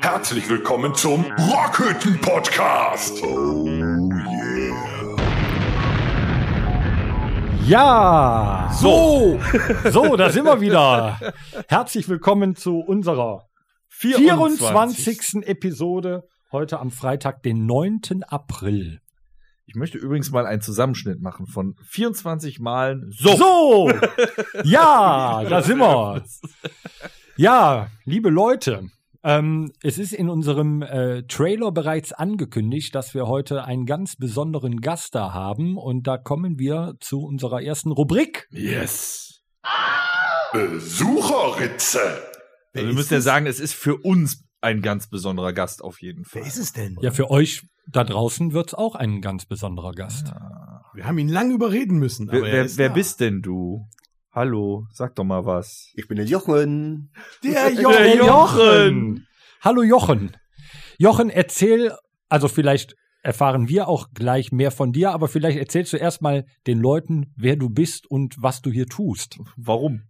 [0.00, 3.22] Herzlich willkommen zum Rockhütten Podcast.
[3.22, 3.64] Oh
[7.66, 9.38] Ja, so,
[9.90, 11.18] so, da sind wir wieder.
[11.68, 13.48] Herzlich willkommen zu unserer
[13.88, 15.46] 24.
[15.46, 18.24] Episode heute am Freitag, den 9.
[18.26, 19.01] April.
[19.66, 23.36] Ich möchte übrigens mal einen Zusammenschnitt machen von 24 Malen so.
[23.36, 23.92] So,
[24.64, 26.24] ja, da sind wir.
[27.36, 28.90] Ja, liebe Leute,
[29.24, 34.80] ähm, es ist in unserem äh, Trailer bereits angekündigt, dass wir heute einen ganz besonderen
[34.80, 38.48] Gast da haben und da kommen wir zu unserer ersten Rubrik.
[38.50, 39.42] Yes.
[40.52, 42.00] Besucherritze.
[42.74, 46.24] Also wir müssen ja sagen, es ist für uns ein ganz besonderer Gast auf jeden
[46.24, 46.42] Fall.
[46.42, 46.96] Wer ist es denn?
[47.00, 50.32] Ja, für euch da draußen wird's auch ein ganz besonderer Gast.
[50.94, 52.28] Wir haben ihn lang überreden müssen.
[52.30, 52.94] Wer, er wer, ist wer da.
[52.94, 53.86] bist denn du?
[54.30, 55.90] Hallo, sag doch mal was.
[55.94, 57.10] Ich bin der Jochen.
[57.44, 58.16] Der Der Jochen.
[58.18, 59.26] Jochen.
[59.60, 60.36] Hallo Jochen.
[60.98, 61.92] Jochen, erzähl,
[62.28, 66.78] also vielleicht erfahren wir auch gleich mehr von dir, aber vielleicht erzählst du erstmal den
[66.80, 69.38] Leuten, wer du bist und was du hier tust.
[69.56, 70.02] Warum?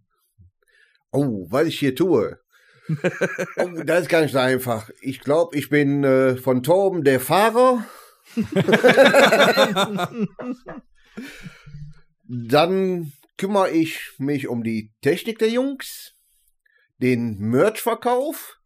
[1.11, 2.37] Oh, was ich hier tue.
[3.57, 4.89] Oh, das ist gar nicht so einfach.
[5.01, 7.85] Ich glaube, ich bin äh, von Torben der Fahrer.
[12.27, 16.13] Dann kümmere ich mich um die Technik der Jungs,
[16.99, 18.57] den Merch-Verkauf,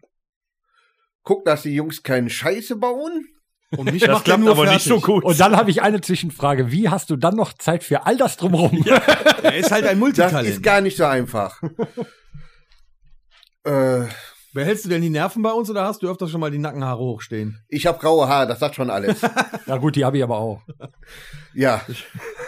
[1.24, 3.28] guck, dass die Jungs keine Scheiße bauen.
[3.76, 4.88] Und mich Das klappt nur aber nicht fertig.
[4.88, 5.26] so gut.
[5.26, 6.72] Und dann habe ich eine Zwischenfrage.
[6.72, 8.86] Wie hast du dann noch Zeit für all das drumherum?
[9.44, 10.48] Er ist halt ein Das Multitalent.
[10.48, 11.62] ist gar nicht so einfach.
[13.68, 14.08] Äh,
[14.54, 17.00] Behältst du denn die Nerven bei uns oder hast du öfters schon mal die Nackenhaare
[17.00, 17.60] hochstehen?
[17.68, 19.22] ich habe graue Haare, das sagt schon alles.
[19.68, 20.62] Na gut, die habe ich aber auch.
[21.54, 21.82] Ja.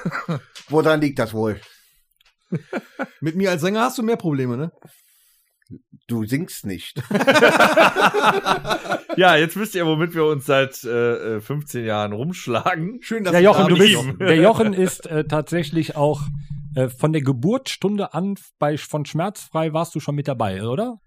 [0.70, 1.59] Woran liegt das wohl?
[3.22, 4.72] Mit mir als Sänger hast du mehr Probleme, ne?
[6.08, 7.00] Du singst nicht.
[9.16, 12.99] Ja, jetzt wisst ihr, womit wir uns seit äh, äh, 15 Jahren rumschlagen.
[13.02, 14.20] Schön, dass Der Jochen, du da bist, bist.
[14.22, 16.22] der Jochen ist äh, tatsächlich auch
[16.76, 20.99] äh, von der Geburtsstunde an bei von Schmerzfrei warst du schon mit dabei, oder?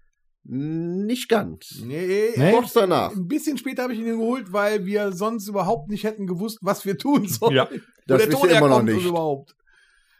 [0.45, 1.79] Nicht ganz.
[1.83, 2.51] Nee, Nee?
[2.51, 3.11] Kurz danach.
[3.15, 6.85] ein bisschen später habe ich ihn geholt, weil wir sonst überhaupt nicht hätten gewusst, was
[6.85, 7.55] wir tun sollen.
[7.55, 7.69] Ja.
[8.07, 9.05] Das Ton ihr immer noch nicht.
[9.05, 9.55] Überhaupt.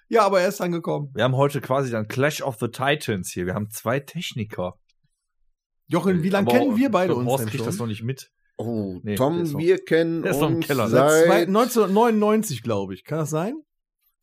[0.07, 1.09] Ja, aber er ist angekommen.
[1.13, 3.45] Wir haben heute quasi dann Clash of the Titans hier.
[3.45, 4.75] Wir haben zwei Techniker.
[5.88, 8.31] Jochen, wie lange kennen wir beide uns Horst denn kriegt das noch nicht mit.
[8.57, 10.88] Oh, Nee, der Tom, noch- wir kennen der ist noch im uns Keller.
[10.88, 13.03] Seit seit 1999, glaube ich.
[13.03, 13.55] Kann das sein?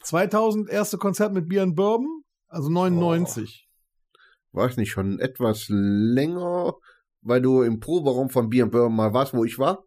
[0.02, 2.22] 2000 erste Konzert mit Bier und Bourbon?
[2.48, 3.68] Also 99.
[4.52, 6.74] weiß nicht, schon etwas länger,
[7.22, 9.84] weil du im Proberaum von Bier Bourbon mal warst, wo ich war.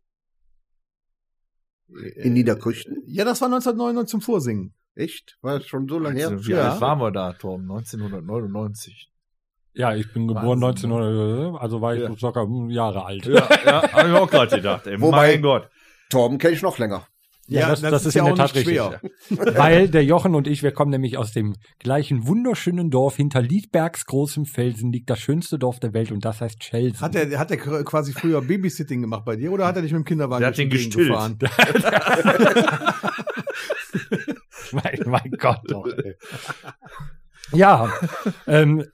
[2.15, 3.03] In Niederkirchen.
[3.05, 4.73] Ja, das war 1999 zum Vorsingen.
[4.95, 5.37] Echt?
[5.41, 6.45] War das schon so lange her?
[6.45, 6.71] Wie Ja.
[6.73, 7.61] alt waren wir da, Tom?
[7.69, 9.11] 1999.
[9.73, 12.07] Ja, ich bin geboren Wahnsinn, 1900, also war ich Ja.
[12.09, 13.25] so circa hm, Jahre alt.
[13.25, 14.85] Ja, ja habe ich auch gerade gedacht.
[14.87, 15.01] Ey.
[15.01, 15.69] Wobei- mein Gott.
[16.09, 17.07] Torben kenne ich noch länger.
[17.47, 18.79] Ja, das, das, ist in der Tat richtig.
[19.29, 23.17] Weil der Jochen und ich, wir kommen nämlich aus dem gleichen wunderschönen Dorf.
[23.17, 27.01] Hinter Liedbergs großem Felsen liegt das schönste Dorf der Welt und das heißt Chelsea.
[27.01, 29.99] Hat er, hat er quasi früher Babysitting gemacht bei dir oder hat er dich mit
[29.99, 31.09] dem Kinderwagen Der hat den gestillt.
[31.09, 31.37] gefahren?
[34.71, 35.85] mein, mein Gott doch.
[35.85, 36.15] Ey.
[37.51, 37.91] Ja,
[38.47, 38.85] ähm,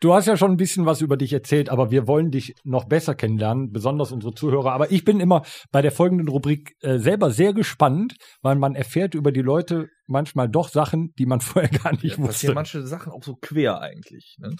[0.00, 2.84] du hast ja schon ein bisschen was über dich erzählt, aber wir wollen dich noch
[2.84, 4.72] besser kennenlernen, besonders unsere Zuhörer.
[4.72, 9.14] Aber ich bin immer bei der folgenden Rubrik äh, selber sehr gespannt, weil man erfährt
[9.14, 12.54] über die Leute manchmal doch Sachen, die man vorher gar nicht Ja, passieren wusste.
[12.54, 14.36] manche Sachen auch so quer eigentlich.
[14.38, 14.54] Ne?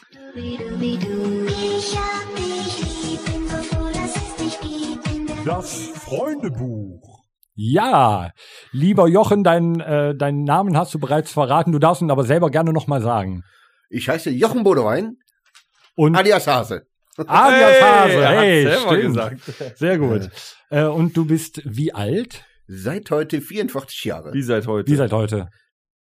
[5.44, 7.22] Das Freundebuch.
[7.54, 8.30] Ja,
[8.72, 11.72] lieber Jochen, deinen äh, deinen Namen hast du bereits verraten.
[11.72, 13.42] Du darfst ihn aber selber gerne noch mal sagen.
[13.90, 15.16] Ich heiße Jochen Bodewein,
[15.96, 16.86] Und alias Hase.
[17.16, 18.26] alias Hase.
[18.28, 19.02] Hey, selber stimmt.
[19.02, 19.78] gesagt.
[19.78, 20.30] Sehr gut.
[20.70, 22.44] Äh, und du bist wie alt?
[22.66, 24.32] Seit heute 44 Jahre.
[24.32, 24.90] Wie seit heute.
[24.90, 25.48] Wie seit heute?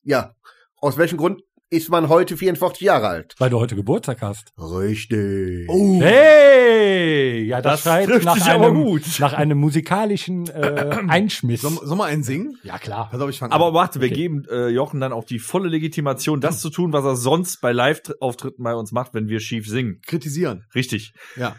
[0.03, 0.35] Ja.
[0.77, 3.35] Aus welchem Grund ist man heute 44 Jahre alt?
[3.39, 4.53] Weil du heute Geburtstag hast.
[4.59, 5.69] Richtig.
[5.69, 7.45] Oh, Hey!
[7.45, 9.03] Ja, das, Das schreit nach sich einem, aber gut.
[9.21, 11.63] nach einem musikalischen äh, Einschmiss.
[11.63, 12.59] soll, soll mal einen singen?
[12.65, 13.09] Ja, klar.
[13.11, 14.15] Pass auf, ich fang Aber warte, wir Okay.
[14.17, 17.73] geben äh, Jochen dann auch die volle Legitimation, das zu tun, was er sonst bei
[17.73, 20.01] Live-Auftritten bei uns macht, wenn wir schief singen.
[20.07, 20.65] kritisieren.
[20.75, 21.13] Richtig.
[21.37, 21.55] Ja.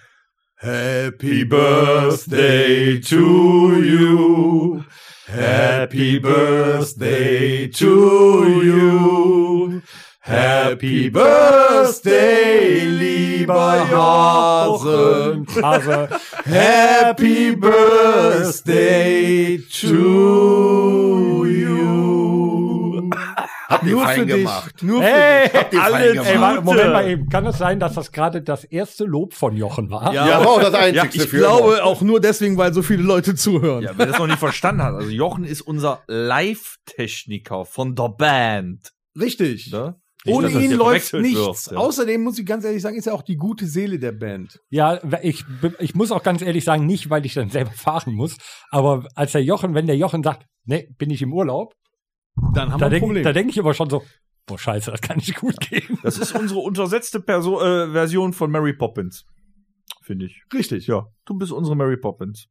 [0.58, 4.82] Happy Birthday to you.
[5.32, 9.82] Happy Birthday to you.
[10.20, 15.56] Happy Birthday, lieber Hase.
[15.56, 16.22] Hase.
[16.44, 22.11] Happy Birthday to you.
[23.72, 24.36] Hab den Nur fein für dich.
[24.36, 24.84] gemacht.
[24.84, 26.64] Nur für Hey, Habt ihr fein alle, gemacht.
[26.64, 27.30] Moment mal eben.
[27.30, 30.14] Kann es sein, dass das gerade das erste Lob von Jochen war?
[30.14, 30.28] Ja.
[30.28, 33.34] Ja, war auch das Einzige Ich für glaube auch nur deswegen, weil so viele Leute
[33.36, 33.84] zuhören.
[33.84, 38.92] Ja, wer das noch nicht verstanden hat, also Jochen ist unser Live-Techniker von der Band.
[39.20, 39.72] Richtig.
[39.72, 39.96] Ne?
[40.24, 41.36] Nicht, Ohne ihn läuft nichts.
[41.40, 41.78] wird, ja.
[41.78, 44.60] Außerdem muss ich ganz ehrlich sagen, ist er auch die gute Seele der Band.
[44.70, 45.44] Ja, ich,
[45.80, 48.38] ich muss auch ganz ehrlich sagen, nicht, weil ich dann selber fahren muss,
[48.70, 51.74] aber als der Jochen, wenn der Jochen sagt, nee, bin ich im Urlaub,
[52.54, 53.24] Dann haben da wir ein denke Problem.
[53.24, 54.04] da denk ich aber schon so,
[54.46, 55.98] boah, scheiße, das kann nicht gut gehen.
[56.04, 59.26] Das ist unsere untersetzte Perso äh, Version von Mary Poppins.
[60.02, 60.44] Finde ich.
[60.54, 60.88] Richtig.
[60.88, 62.48] Ja, du bist unsere Mary Poppins.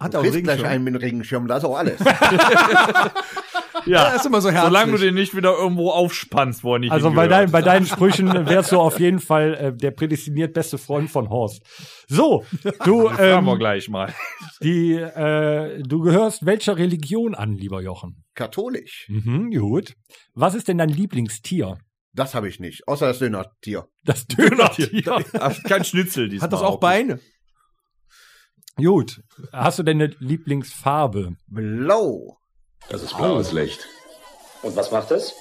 [0.00, 0.72] Hat Du auch kriegst gleich Regenschirm.
[0.72, 2.00] einen mit dem Regenschirm, da ist auch alles.
[3.88, 4.68] Ja, ist immer so herzlich.
[4.68, 7.86] Solange du den nicht wieder irgendwo aufspannst, wo er nicht Also bei, dein, bei deinen
[7.86, 11.62] Sprüchen wärst du auf jeden Fall äh, der prädestiniert beste Freund von Horst.
[12.06, 12.44] So,
[12.84, 14.14] du, Fragen wir ähm, gleich mal.
[14.62, 18.24] die, äh, du gehörst welcher Religion an, lieber Jochen?
[18.34, 19.06] Katholisch.
[19.08, 19.94] Mhm, gut.
[20.34, 21.78] Was ist denn dein Lieblingstier?
[22.12, 22.88] Das habe ich nicht.
[22.88, 23.86] Außer das Dönertier.
[24.04, 24.88] Das Dönertier.
[25.64, 26.46] Kein Schnitzel diesmal.
[26.46, 27.20] Hat das auch Beine?
[28.76, 29.22] Gut.
[29.52, 31.36] Hast du denn eine Lieblingsfarbe?
[31.46, 32.37] Blau.
[32.88, 33.86] Das ist blaues Licht.
[34.62, 35.34] Und was macht es?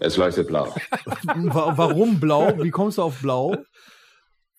[0.00, 0.66] Es leuchtet blau.
[1.24, 2.52] Wa- Warum blau?
[2.58, 3.54] Wie kommst du auf blau?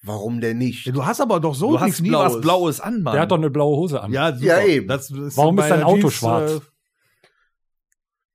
[0.03, 0.85] Warum denn nicht?
[0.87, 2.33] Ja, du hast aber doch so Du hast nichts nie Blaues.
[2.35, 3.13] was Blaues an, Mann.
[3.13, 4.11] Der hat doch eine blaue Hose an.
[4.11, 4.45] Ja, super.
[4.45, 4.87] Ja, eben.
[4.87, 6.51] Das ist Warum ist dein Auto Jeans, schwarz?
[6.53, 6.59] äh,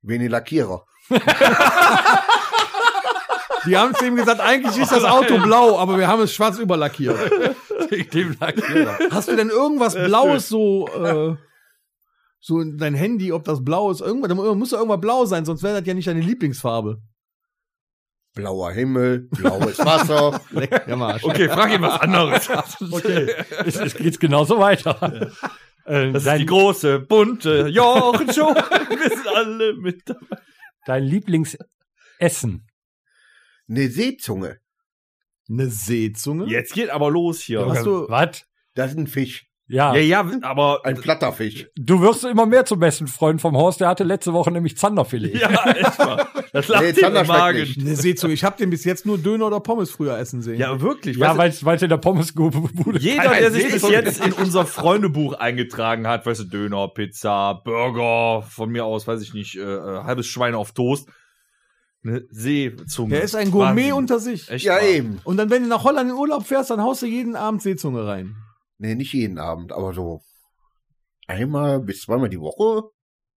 [0.01, 0.85] Wenig Lackierer.
[3.65, 6.57] Die haben zu ihm gesagt, eigentlich ist das Auto blau, aber wir haben es schwarz
[6.57, 7.17] überlackiert.
[8.13, 8.97] Dem Lackierer.
[9.11, 11.35] Hast du denn irgendwas Blaues so, äh,
[12.47, 13.99] so in dein Handy, ob das blau ist?
[14.01, 17.01] Irgendwas, da muss doch irgendwas blau sein, sonst wäre das ja nicht deine Lieblingsfarbe.
[18.35, 20.39] Blauer Himmel, blaues Wasser.
[20.51, 21.23] Leck, ja, Marsch.
[21.23, 22.47] Okay, frag ihn was anderes.
[22.91, 23.33] Okay,
[23.65, 25.31] es, es geht genauso weiter.
[25.85, 28.53] Äh, Das ist dein, die große, bunte Jochen Show.
[28.89, 30.37] Wir sind alle mit dabei.
[30.85, 32.67] dein Lieblingsessen.
[33.69, 34.59] Eine Seezunge.
[35.49, 36.45] Eine Seezunge?
[36.47, 37.59] Jetzt geht aber los hier.
[37.83, 38.45] Du- Was?
[38.75, 39.46] Das ist ein Fisch.
[39.69, 41.67] Ja, Ja, ja, aber Ein platter Fisch.
[41.75, 43.81] du wirst immer mehr zum besten Freund vom Horst.
[43.81, 45.35] Der hatte letzte Woche nämlich Zanderfilet.
[45.41, 46.25] ja, echt mal.
[46.53, 47.59] Das lacht Nee, Zander im Magen.
[47.59, 47.77] nicht.
[47.81, 48.33] Eine Seezunge.
[48.33, 50.57] Ich habe den bis jetzt nur Döner oder Pommes früher essen sehen.
[50.57, 51.17] Ja, wirklich.
[51.17, 56.07] Ja, weil es in der Pommesbude Jeder, der sich bis jetzt in unser Freundebuch eingetragen
[56.07, 60.27] hat, weißt du, Döner, Pizza, Burger, von mir aus, weiß ich nicht, äh, äh, halbes
[60.27, 61.09] Schwein auf Toast,
[62.05, 63.15] eine Seezunge.
[63.15, 63.93] Er ist ein Gourmet Wahnsinn.
[63.93, 64.49] unter sich.
[64.49, 64.83] Echt Ja, wahr.
[64.83, 65.19] eben.
[65.25, 68.05] Und dann, wenn du nach Holland in Urlaub fährst, dann haust du jeden Abend Seezunge
[68.07, 68.35] rein.
[68.77, 70.21] Nee, nicht jeden Abend, aber so
[71.27, 72.89] einmal bis zweimal die Woche.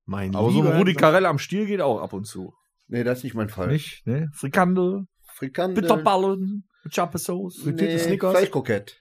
[0.06, 2.54] Mein Aber so ein Rudi Carell am Stiel geht auch ab und zu.
[2.88, 3.68] Nee, das ist nicht mein Fall.
[3.68, 4.06] Nicht?
[4.06, 4.30] Ne?
[4.34, 5.06] Frikandel,
[5.36, 5.82] Frikandel.
[5.82, 6.66] Bitterballen.
[6.82, 8.32] Frittierte Nee, Snickers.
[8.32, 9.00] Fleischkrokett.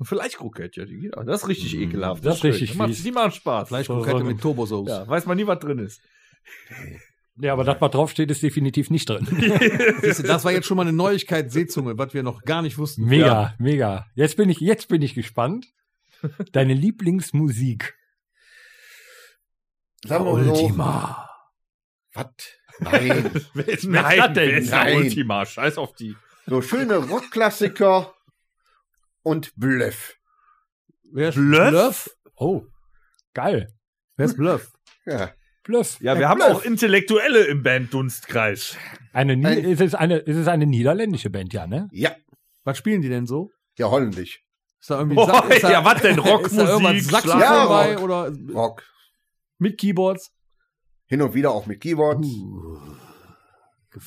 [0.00, 1.24] Und vielleicht Krokett, ja, die geht auch.
[1.24, 2.24] Das ist richtig ekelhaft.
[2.24, 3.02] das ist richtig fies.
[3.02, 3.68] Die machen Spaß.
[3.68, 4.88] Fleischkrokette mit Turbosauce.
[4.88, 6.00] Ja, weiß man nie, was drin ist.
[7.36, 9.26] Ja, aber das, was draufsteht, ist definitiv nicht drin.
[10.00, 12.78] Siehst du, das war jetzt schon mal eine Neuigkeit, Seezunge, was wir noch gar nicht
[12.78, 13.04] wussten.
[13.04, 14.06] Mega, mega.
[14.14, 15.66] Jetzt bin ich, jetzt bin ich gespannt.
[16.52, 17.94] Deine Lieblingsmusik.
[20.04, 20.50] Sagen wir so.
[20.52, 21.28] Ultima.
[22.14, 22.26] Was?
[22.80, 23.30] Nein.
[23.54, 24.50] Wer ist Nein, denn?
[24.56, 24.96] Ist der nein.
[24.96, 25.44] Ultima?
[25.46, 26.16] Scheiß auf die.
[26.46, 28.14] so schöne Rockklassiker
[29.22, 30.16] und Bluff.
[31.12, 31.68] Wer ist Bluff?
[31.70, 32.16] Bluff?
[32.36, 32.64] Oh,
[33.34, 33.72] geil.
[34.16, 34.72] Wer ist Bluff?
[35.04, 35.32] Ja.
[35.62, 36.00] Bluff.
[36.00, 36.50] Ja, wir Ein haben Bluff.
[36.50, 38.76] auch Intellektuelle im Banddunstkreis.
[39.12, 41.88] Eine, Ein- ist, es eine, ist es eine niederländische Band, ja, ne?
[41.92, 42.16] Ja.
[42.64, 43.50] Was spielen die denn so?
[43.76, 44.42] Ja, holländisch.
[44.80, 46.18] Ist da irgendwie Sa- ist da, ja, was denn?
[46.18, 48.02] Ist da irgendwas Rockmusik, Saxophon Ja, dabei Rock.
[48.04, 48.82] oder Rock.
[49.58, 50.30] mit Keyboards?
[51.06, 52.26] Hin und wieder auch mit Keyboards.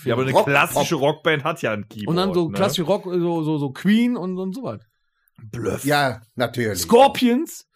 [0.06, 2.08] Ja, aber eine Rock- klassische Rockband hat ja ein Keyboard.
[2.08, 2.56] Und dann so ne?
[2.56, 4.80] klassische Rock, so, so, so Queen und, und so was.
[5.52, 5.84] Bluff.
[5.84, 6.80] Ja, natürlich.
[6.80, 7.68] Scorpions?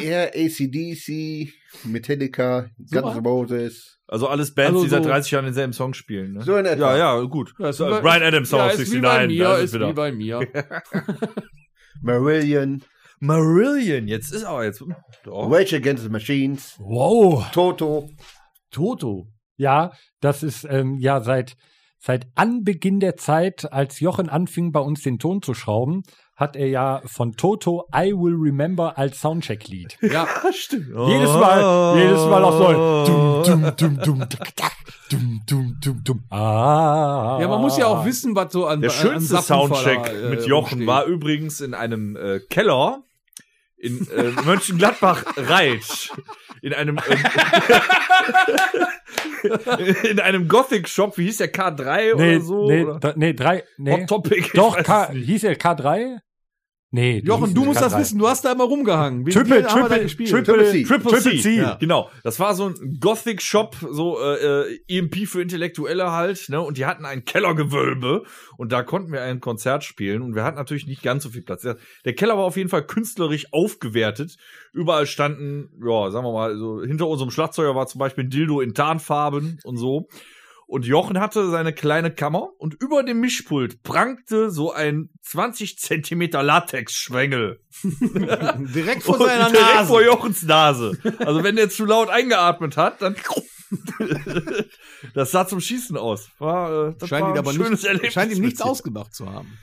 [0.00, 1.52] Eher ACDC,
[1.84, 3.16] Metallica, So Guns?
[3.16, 3.98] N' Roses.
[4.08, 6.32] Also alles Bands, Also die seit so- 30 Jahren denselben Song spielen.
[6.34, 6.42] Ne?
[6.42, 6.96] So in etwa.
[6.96, 7.54] Ja, ja, gut.
[7.58, 8.88] Ja, So, bei- Brian Adams Song ja, 69.
[8.88, 10.40] ist wie bei mir, da ist wie bei mir.
[12.00, 12.82] Marillion,
[13.20, 14.82] Marillion, jetzt ist aber jetzt.
[15.24, 15.50] Doch.
[15.50, 17.50] Rage Against the Machines, Wow.
[17.52, 18.08] Toto.
[18.70, 19.28] Toto.
[19.56, 21.56] Ja, das ist ähm, ja seit
[21.98, 26.02] seit Anbeginn der Zeit, als Jochen anfing, bei uns den Ton zu schrauben,
[26.42, 29.96] hat er ja von Toto I Will Remember als Soundcheck-Lied.
[30.02, 30.88] Ja, stimmt.
[31.08, 32.72] Jedes Mal, jedes Mal auch so.
[33.06, 34.24] Dum, dum, dum, dum,
[35.10, 36.24] dum, dum, dum, dum.
[36.30, 37.38] Ah.
[37.40, 40.28] ja, man muss ja auch wissen, was so an Der an schönste Sappenfaller, Soundcheck äh,
[40.30, 40.86] mit Jochen rumsteht.
[40.86, 43.02] war übrigens in einem äh, Keller
[43.76, 46.10] in äh, Mönchengladbach-Reitsch.
[46.62, 47.02] In einem äh,
[50.10, 52.66] in einem Gothic-Shop, wie hieß der K3 Nee, oder so?
[52.68, 52.98] nee, oder?
[53.00, 53.92] da, nee, drei, nee.
[53.92, 54.50] Hot Topic.
[54.54, 56.18] Doch, K, hieß er K3?
[56.94, 57.22] Nee.
[57.24, 58.02] Jochen, du musst das sein.
[58.02, 59.26] wissen, du hast da immer rumgehangen.
[59.26, 60.06] Wie Triple, Triple?
[60.06, 60.82] Triple, Triple C.
[60.84, 61.38] Triple, C.
[61.38, 61.56] C.
[61.56, 61.76] Ja.
[61.80, 62.10] Genau.
[62.22, 66.60] Das war so ein Gothic-Shop, so äh, äh, EMP für Intellektuelle halt, ne?
[66.60, 68.24] Und die hatten ein Kellergewölbe
[68.58, 71.40] und da konnten wir ein Konzert spielen und wir hatten natürlich nicht ganz so viel
[71.40, 71.62] Platz.
[71.62, 74.36] Der, der Keller war auf jeden Fall künstlerisch aufgewertet.
[74.74, 78.60] Überall standen, ja, sagen wir mal, so hinter unserem Schlagzeuger war zum Beispiel ein Dildo
[78.60, 80.08] in Tarnfarben und so.
[80.72, 86.42] Und Jochen hatte seine kleine Kammer und über dem Mischpult prangte so ein 20 Zentimeter
[86.42, 87.60] Latex-Schwengel.
[87.82, 89.86] Direkt vor seiner direkt Nase.
[89.86, 90.96] vor Jochens Nase.
[91.18, 93.16] Also wenn der zu laut eingeatmet hat, dann
[95.14, 96.30] das sah zum Schießen aus.
[96.38, 99.14] War, äh, das scheint war ihm ein aber schönes nicht, Erlebnis scheint ihm nichts ausgedacht
[99.14, 99.58] zu haben.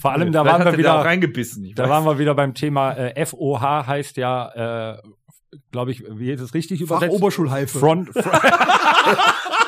[0.00, 1.72] Vor allem, da Vielleicht waren wir wieder, reingebissen.
[1.74, 5.02] Da weiß waren wir wieder beim Thema äh, FOH heißt ja, äh,
[5.72, 7.10] glaube ich, wie ist es richtig übersetzt?
[7.10, 7.80] Fachoberschulheife.
[7.80, 8.10] Front.
[8.10, 8.26] Front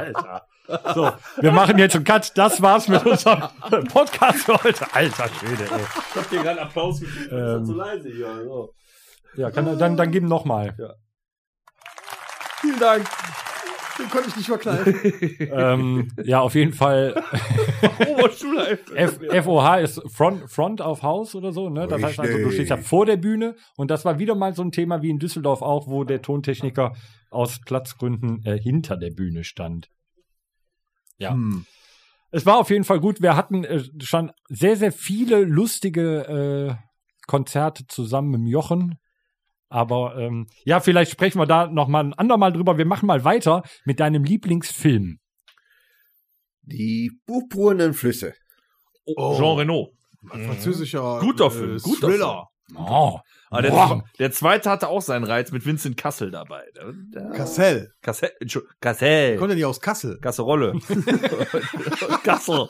[0.00, 0.46] Alter.
[0.94, 2.36] So, wir machen jetzt einen Cut.
[2.38, 3.48] Das war's mit unserem
[3.92, 4.86] Podcast für heute.
[4.92, 5.80] Alter Schwede, ey.
[6.10, 7.28] Ich hab dir gerade Applaus gegeben.
[7.32, 8.44] Ähm, so leise hier.
[8.44, 8.74] So.
[9.36, 10.74] Ja, kann, dann, dann gib noch mal.
[12.60, 13.06] Vielen Dank.
[14.00, 14.94] Den konnte ich nicht verkneifen.
[15.52, 17.14] ähm, ja, auf jeden Fall.
[19.42, 21.86] FOH ist Front, Front of House oder so, ne?
[21.86, 24.62] Das heißt also, du stehst ja vor der Bühne und das war wieder mal so
[24.62, 26.94] ein Thema wie in Düsseldorf auch, wo der Tontechniker
[27.30, 29.90] aus Platzgründen äh, hinter der Bühne stand.
[31.18, 31.32] Ja.
[31.32, 31.66] Hm.
[32.32, 33.20] Es war auf jeden Fall gut.
[33.20, 36.90] Wir hatten äh, schon sehr, sehr viele lustige äh,
[37.26, 38.98] Konzerte zusammen mit Jochen.
[39.70, 42.76] Aber ähm, ja, vielleicht sprechen wir da noch mal ein andermal drüber.
[42.76, 45.20] Wir machen mal weiter mit deinem Lieblingsfilm.
[46.62, 48.34] Die purpurnen Flüsse.
[49.06, 49.92] Jean Reno.
[50.26, 52.49] Französischer Guter Film, äh, guter Thriller.
[52.76, 53.18] Oh.
[53.52, 54.04] Aber der, Boah.
[54.20, 56.62] der zweite hatte auch seinen Reiz mit Vincent Kassel dabei.
[56.76, 57.92] Der, der, Kassel.
[58.00, 58.30] Kassel.
[58.80, 59.36] Kassel.
[59.38, 60.18] Kommt ja nicht aus Kassel.
[60.20, 60.74] Kasserolle.
[62.22, 62.68] Kassel.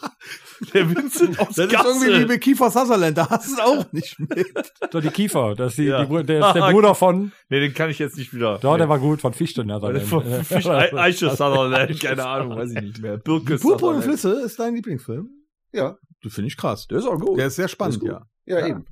[0.75, 2.27] Der Vincent aus Das ist irgendwie wie Kassel.
[2.29, 4.73] bei Kiefer Sutherland, da hast du es auch nicht mit.
[4.91, 5.55] So, die Kiefer.
[5.55, 6.05] Das ist, die, Ja.
[6.05, 7.33] die, der, ist der Bruder von.
[7.49, 8.59] Nee, den kann ich jetzt nicht wieder.
[8.63, 9.65] Ja, der war gut, von Fichte.
[9.65, 13.19] Ne, Von- Ei- Eiche Sutherland, keine Ahnung, weiß ich nicht mehr.
[13.19, 14.05] Birke Purpurne Sutherland.
[14.05, 15.29] Flüsse ist dein Lieblingsfilm?
[15.73, 16.87] Ja, Du finde ich krass.
[16.87, 17.39] Der ist auch gut.
[17.39, 18.11] Der ist sehr spannend, gut.
[18.11, 18.23] ja.
[18.45, 18.67] ja, Ja.
[18.67, 18.85] eben.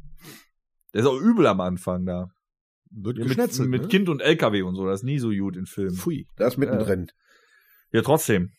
[0.94, 2.28] Der ist auch übel am Anfang da.
[2.90, 3.88] Wird Ja, mit mit ne?
[3.88, 5.94] Kind und LKW und so, das ist nie so gut in Filmen.
[5.96, 6.26] Pfui.
[6.36, 7.08] Das mittendrin.
[7.92, 8.50] Ja, trotzdem.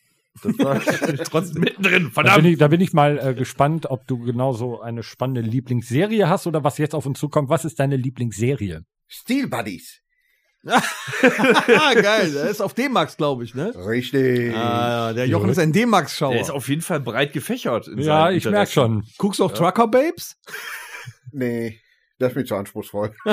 [0.42, 0.80] Das war
[1.24, 2.46] trotzdem mittendrin, Da bin, verdammt.
[2.46, 6.62] ich, da bin ich mal äh, gespannt, ob du genauso eine spannende Lieblingsserie hast oder
[6.62, 7.48] was jetzt auf uns zukommt.
[7.48, 8.84] Was ist deine Lieblingsserie?
[9.08, 10.00] Steel Buddies.
[10.66, 10.80] ah,
[11.94, 12.32] geil.
[12.32, 13.72] Der ist auf D-Max, glaube ich, ne?
[13.86, 14.54] Richtig.
[14.54, 16.32] Ah, der Jochen ist ein D-Max-Schauer.
[16.32, 17.88] Der ist auf jeden Fall breit gefächert.
[17.88, 19.04] in Ja, ich merke schon.
[19.18, 20.36] Guckst du auch Trucker Babes?
[21.32, 21.80] Nee,
[22.20, 23.12] das ist mir zu anspruchsvoll.
[23.24, 23.32] so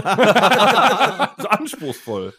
[1.50, 2.34] anspruchsvoll.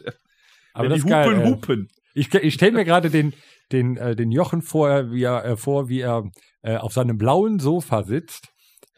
[0.73, 1.37] Aber Wenn das die ist geil.
[1.37, 1.89] hupen, hupen.
[2.15, 3.35] Ich, ich stelle mir gerade den,
[3.71, 6.25] den, äh, den Jochen vor, wie er, äh, vor, wie er
[6.63, 8.49] äh, auf seinem blauen Sofa sitzt,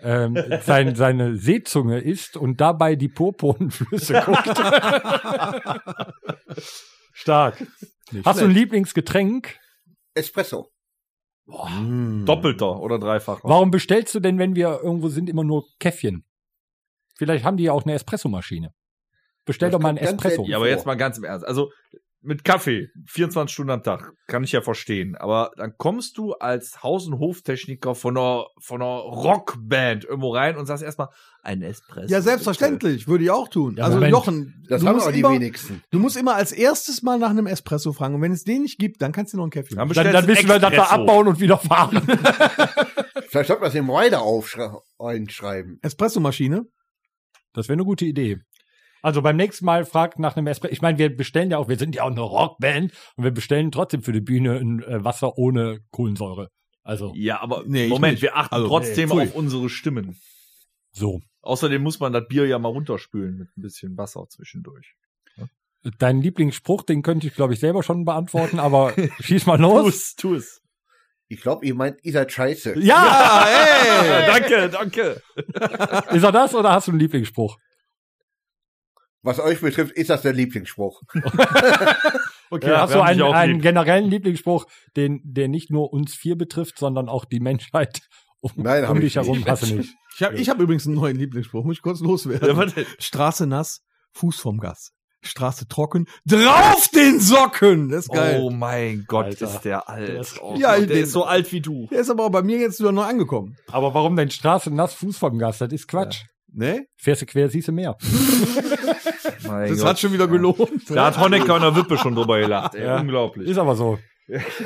[0.00, 4.57] ähm, sein, seine Seezunge isst und dabei die Purpurnenflüsse guckt.
[7.12, 7.66] Stark.
[8.25, 9.59] Hast du ein Lieblingsgetränk?
[10.14, 10.71] Espresso.
[11.47, 13.42] Doppelter oder dreifacher.
[13.42, 16.25] Warum bestellst du denn, wenn wir irgendwo sind, immer nur Käffchen?
[17.21, 18.73] Vielleicht haben die ja auch eine Espressomaschine.
[19.45, 20.47] Bestell doch mal einen Espresso.
[20.47, 21.47] Ja, aber jetzt mal ganz im Ernst.
[21.47, 21.71] Also
[22.23, 25.17] mit Kaffee, 24 Stunden am Tag, kann ich ja verstehen.
[25.17, 30.57] Aber dann kommst du als Haus- und Hoftechniker von einer, von einer Rockband irgendwo rein
[30.57, 31.09] und sagst erstmal,
[31.43, 32.11] ein Espresso.
[32.11, 33.07] Ja, selbstverständlich.
[33.07, 33.77] Würde ich auch tun.
[33.77, 34.12] Ja, also, Moment.
[34.12, 35.83] Jochen, Das du haben aber die immer, wenigsten.
[35.91, 38.15] du musst immer als erstes mal nach einem Espresso fragen.
[38.15, 39.95] Und wenn es den nicht gibt, dann kannst du noch einen Kaffee Dann machen.
[39.95, 42.00] Dann, dann du wissen wir, dass wir abbauen und wieder fahren.
[43.29, 44.23] Vielleicht sollte man das im Rider
[44.99, 45.79] einschreiben.
[45.83, 46.67] Espressomaschine?
[47.52, 48.38] Das wäre eine gute Idee.
[49.02, 50.73] Also beim nächsten Mal fragt nach einem Espresso.
[50.73, 53.73] Ich meine, wir bestellen ja auch, wir sind ja auch eine Rockband und wir bestellen
[53.73, 56.50] trotzdem für die Bühne ein äh, Wasser ohne Kohlensäure.
[56.83, 60.19] Also Ja, aber Nee, Moment, wir achten Also, trotzdem nee, auf unsere Stimmen.
[60.92, 61.21] so.
[61.42, 64.95] Außerdem muss man das Bier ja mal runterspülen mit ein bisschen Wasser zwischendurch.
[65.99, 69.95] Dein Lieblingsspruch, den könnte ich, glaube ich, selber schon beantworten, aber schieß mal Tu los.
[69.95, 70.61] es, tu es.
[71.33, 72.77] Ich glaube, ihr meint, ihr seid scheiße.
[72.81, 73.47] Ja!
[74.05, 75.23] Ja, danke, danke.
[76.17, 77.57] Ist er das oder hast du einen Lieblingsspruch?
[79.23, 81.01] Was euch betrifft, ist das der Lieblingsspruch.
[82.53, 86.79] Okay, Ja, hast du einen, einen generellen Lieblingsspruch, den, der nicht nur uns vier betrifft,
[86.79, 88.01] sondern auch die Menschheit
[88.41, 89.45] um, Nein, um ich dich herum?
[89.47, 89.95] Hast du nicht.
[90.17, 91.65] Ich habe ich hab übrigens einen neuen Lieblingsspruch.
[91.65, 92.73] Muss ich kurz loswerden.
[92.77, 92.85] Ja.
[92.99, 93.85] Straße nass,
[94.15, 94.91] Fuß vom Gas.
[95.23, 97.89] Straße trocken, drauf den Socken.
[97.91, 98.41] Das ist geil.
[98.43, 99.47] Oh mein Gott, Alter.
[99.47, 100.09] ist der alt.
[100.09, 101.87] Der ist- oh, Ja, Gott, der den- ist so alt wie du.
[101.91, 103.57] Der ist aber auch bei mir jetzt wieder neu angekommen.
[103.71, 105.59] Aber warum denn Straße nass, Fuß vom Gas?
[105.59, 106.23] Das ist Quatsch.
[106.53, 106.87] Ne?
[106.97, 107.97] Fährst du quer, siehst du mehr.
[109.47, 109.89] Mein Das Gott.
[109.89, 110.89] hat schon wieder gelohnt.
[110.89, 112.75] Da hat Honecker in der Wippe schon drüber gelacht.
[112.75, 112.85] Ey.
[112.85, 112.99] Ja.
[113.00, 113.49] Unglaublich.
[113.49, 113.99] Ist aber so.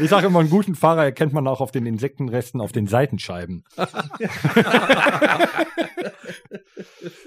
[0.00, 3.64] Ich sage immer, einen guten Fahrer erkennt man auch auf den Insektenresten auf den Seitenscheiben.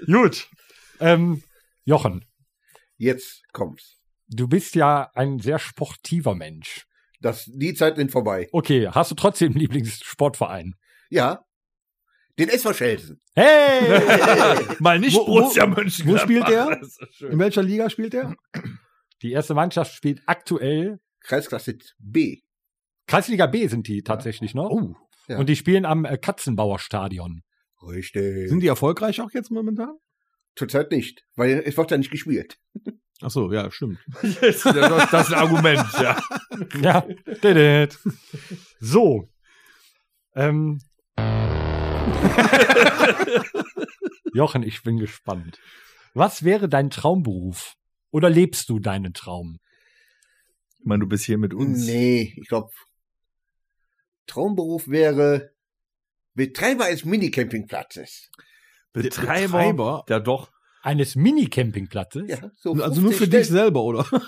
[0.06, 0.48] Gut.
[1.00, 1.42] Ähm,
[1.84, 2.24] Jochen,
[2.98, 4.00] Jetzt kommt's.
[4.28, 6.84] du bist ja ein sehr sportiver Mensch.
[7.20, 8.48] Das, die Zeit sind vorbei.
[8.52, 10.74] Okay, hast du trotzdem einen Lieblingssportverein?
[11.10, 11.44] Ja.
[12.38, 13.20] Den SV Schelsen.
[13.34, 14.76] Hey!
[14.80, 16.22] Mal nicht Wo- wo- Borussia Mönchengladbach.
[16.22, 16.80] wo spielt der?
[17.30, 18.34] In welcher Liga spielt er?
[19.22, 22.40] Die erste Mannschaft spielt aktuell Kreisklasse B.
[23.06, 24.70] Kreisliga B sind die tatsächlich noch.
[24.70, 24.94] Oh.
[25.28, 25.38] Ja.
[25.38, 27.42] Und die spielen am äh, Katzenbauer Stadion.
[27.82, 28.48] Richtig.
[28.48, 29.96] Sind die erfolgreich auch jetzt momentan?
[30.58, 32.58] Zurzeit nicht, weil es wird ja nicht gespielt.
[33.20, 34.00] Ach so, ja, stimmt.
[34.22, 36.20] Das, das, das ist ein Argument, ja.
[36.82, 37.06] Ja.
[38.80, 39.28] So.
[40.34, 40.80] Ähm.
[44.34, 45.60] Jochen, ich bin gespannt.
[46.14, 47.76] Was wäre dein Traumberuf?
[48.10, 49.60] Oder lebst du deinen Traum?
[50.80, 51.86] Ich meine, du bist hier mit uns.
[51.86, 52.72] Nee, ich glaube,
[54.26, 55.52] Traumberuf wäre
[56.34, 58.32] Betreiber eines Minicampingplatzes.
[58.92, 59.46] Betreiber.
[59.58, 60.04] Betreiber?
[60.08, 60.50] Ja, doch.
[60.82, 62.24] Eines Mini-Campingplatzes?
[62.28, 63.58] Ja, so Also nur 50 für dich Stellen.
[63.62, 64.06] selber, oder?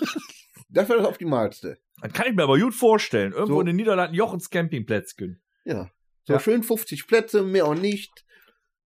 [0.73, 1.79] Das wäre das Optimalste.
[2.01, 3.33] Das kann ich mir aber gut vorstellen.
[3.33, 3.59] Irgendwo So.
[3.61, 5.41] in den Niederlanden Jochens Campingplätzchen.
[5.65, 5.91] Ja.
[6.23, 6.39] So Ja.
[6.39, 8.09] schön 50 Plätze, mehr auch nicht.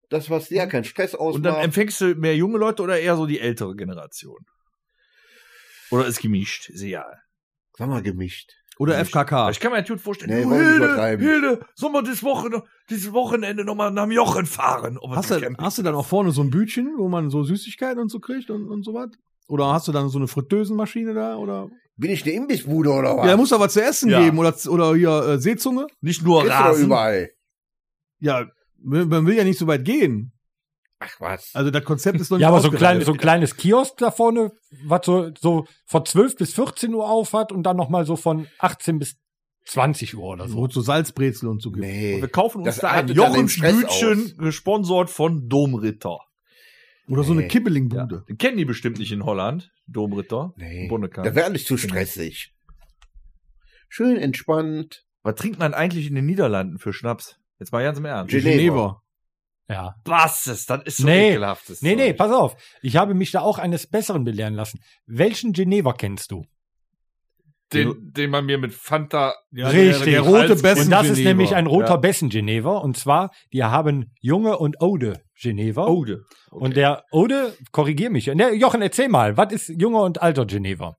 [0.09, 1.35] Das, was ja kein Stress ausmacht.
[1.35, 4.45] Und dann empfängst du mehr junge Leute oder eher so die ältere Generation?
[5.91, 6.69] Oder ist gemischt?
[6.69, 7.21] Ist egal.
[7.77, 8.53] Sag mal gemischt.
[8.77, 9.11] Oder Gemischt.
[9.15, 9.49] FKK.
[9.51, 11.25] Ich kann mir natürlich vorstellen, Nee, du, wollen wir nicht Hilde, übertreiben.
[11.25, 14.95] Hilde, sollen wir dieses Wochenende, dieses Wochenende nochmal nach dem Jochen fahren?
[15.01, 17.99] Wir Hast du, hast du dann auch vorne so ein Bütchen, wo man so Süßigkeiten
[17.99, 19.09] und so kriegt und, und so was?
[19.47, 21.37] Oder hast du dann so eine Fritteusenmaschine da?
[21.37, 21.69] Oder?
[21.97, 23.27] Bin ich eine Imbissbude oder was?
[23.27, 24.19] Ja, muss da was zu essen Ja.
[24.21, 24.37] geben.
[24.39, 25.87] Oder, oder hier äh, Seezunge?
[26.01, 26.85] Nicht nur doch Rasen.
[26.85, 27.29] überall.
[28.19, 28.45] Ja,
[28.83, 30.33] man will ja nicht so weit gehen.
[31.05, 31.51] Ach was.
[31.53, 32.79] Also das Konzept ist noch nicht Ja, aber so, ausgereift.
[32.79, 34.51] klein, so ein kleines Kiosk da vorne,
[34.85, 38.47] was so, so von 12 bis 14 Uhr auf hat und dann nochmal so von
[38.59, 39.15] 18 bis
[39.65, 40.65] 20 Uhr oder Wo so.
[40.67, 41.85] es so Salzbrezel und so gibt.
[41.85, 42.21] Nee.
[42.21, 44.37] Wir kaufen uns Das da ein Bütchen, aus.
[44.37, 46.19] gesponsert von Domritter.
[47.07, 47.47] Oder so eine Nee.
[47.47, 47.49] Ja.
[47.51, 48.25] Kibbelingbude.
[48.27, 50.53] Den kennen die bestimmt nicht in Holland, Domritter.
[50.57, 50.87] Nee.
[50.87, 51.25] Bonnekamp.
[51.27, 52.51] Da wäre alles zu stressig.
[53.89, 55.05] Schön entspannt.
[55.23, 57.39] Was trinkt man eigentlich in den Niederlanden für Schnaps?
[57.59, 58.31] Jetzt mal ganz im Ernst.
[58.31, 58.49] Geneva.
[58.51, 59.01] Geneva.
[59.67, 59.95] Ja.
[60.05, 60.69] Was ist?
[60.69, 61.31] Das ist so Nee.
[61.31, 61.81] ekelhaftes.
[61.81, 62.17] Nee, nee, Zeug.
[62.17, 62.55] pass auf.
[62.81, 64.79] Ich habe mich da auch eines Besseren belehren lassen.
[65.07, 66.45] Welchen Geneva kennst du?
[67.73, 69.33] Den, den man mir mit Fanta.
[69.51, 70.03] Ja, Richtig.
[70.03, 71.97] Der, der rote Bessen und das ist nämlich ein roter Ja.
[71.97, 72.77] Bessen Geneva.
[72.77, 75.87] Und zwar, die haben junge und Ode Geneva.
[75.87, 76.23] Ode.
[76.51, 78.27] Und der Ode, korrigier mich.
[78.27, 80.95] Ne, Jochen, erzähl mal, was ist junger und alter Geneva?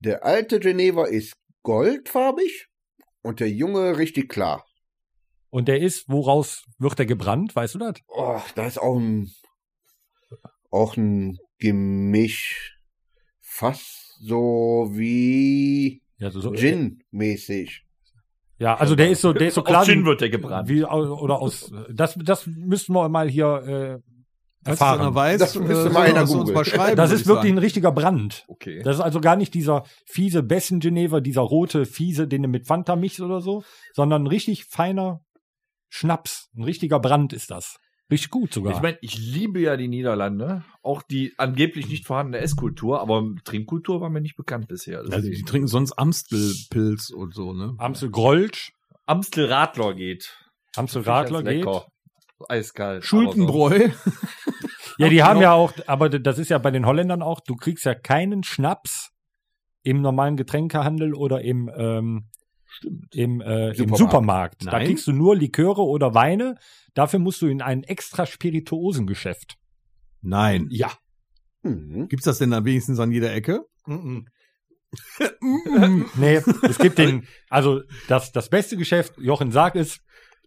[0.00, 2.66] Der alte Geneva ist goldfarbig
[3.22, 4.64] und der junge richtig klar.
[5.50, 7.54] Und der ist, woraus wird er gebrannt?
[7.56, 7.94] Weißt du das?
[8.08, 9.30] Oh, da ist auch ein,
[10.70, 12.76] auch ein Gemisch.
[13.40, 17.82] Fast so wie Ja, so, so, Gin-mäßig.
[18.58, 19.84] ja also der ist so, der ist so klar.
[19.84, 20.68] Gin wie- wird der gebrannt.
[20.68, 24.00] Wie, oder aus, das, das müssten wir mal hier
[24.64, 25.14] äh, erfahren.
[25.14, 27.54] weiß, Das müsste äh, mal einer er uns mal schreiben, Das ist ich wirklich sagen.
[27.56, 28.44] ein richtiger Brand.
[28.48, 28.82] Okay.
[28.82, 32.66] Das ist also gar nicht dieser fiese Bessen Geneva, dieser rote fiese, den du mit
[32.66, 35.20] Fanta mischst oder so, sondern ein richtig feiner
[35.90, 36.48] Schnaps.
[36.56, 37.76] Ein richtiger Brand ist das.
[38.10, 38.74] Richtig gut sogar.
[38.74, 44.00] Ich meine, ich liebe ja die Niederlande, auch die angeblich nicht vorhandene Esskultur, aber Trinkkultur
[44.00, 44.98] war mir nicht bekannt bisher.
[44.98, 45.34] Also Deswegen.
[45.36, 47.74] die trinken sonst Amstelpilz und so, ne?
[47.78, 48.72] Amstel Grolsch,
[49.06, 50.36] Amstel Radler geht.
[50.74, 51.64] Amstel Finde ich Radler ganz geht.
[51.64, 51.86] lecker.
[52.48, 53.04] Eiskalt.
[53.04, 53.90] Schultenbräu.
[54.98, 57.86] Ja, die haben ja auch, aber das ist ja bei den Holländern auch, du kriegst
[57.86, 59.12] ja keinen Schnaps
[59.82, 62.28] im normalen Getränkehandel oder im, ähm,
[63.12, 63.98] im, äh, im Supermarkt.
[63.98, 64.66] Supermarkt.
[64.66, 64.86] Da Nein.
[64.86, 66.56] kriegst du nur Liköre oder Weine.
[66.94, 69.56] Dafür musst du in ein extra Spirituosengeschäft.
[70.22, 70.66] Nein.
[70.70, 70.92] Ja.
[71.62, 72.08] Mhm.
[72.08, 73.64] Gibt's das denn dann wenigstens an jeder Ecke?
[76.16, 80.00] Nee, es gibt den, also das, das beste Geschäft, Jochen sagt es,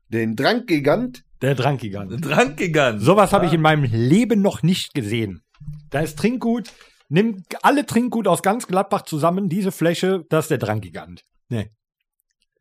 [0.10, 1.24] Den Drankgigant.
[1.42, 2.26] der Drankgigant.
[2.26, 3.02] Drankgigant.
[3.02, 5.44] Sowas habe ich in meinem Leben noch nicht gesehen.
[5.92, 6.70] Da ist Trinkgut,
[7.08, 11.24] nimm alle Trinkgut aus ganz Gladbach zusammen, diese Fläche, das ist der Drankgigant.
[11.48, 11.70] Nee.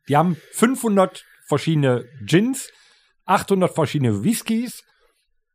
[0.09, 2.69] Die haben 500 verschiedene Gins,
[3.25, 4.83] 800 verschiedene Whiskys,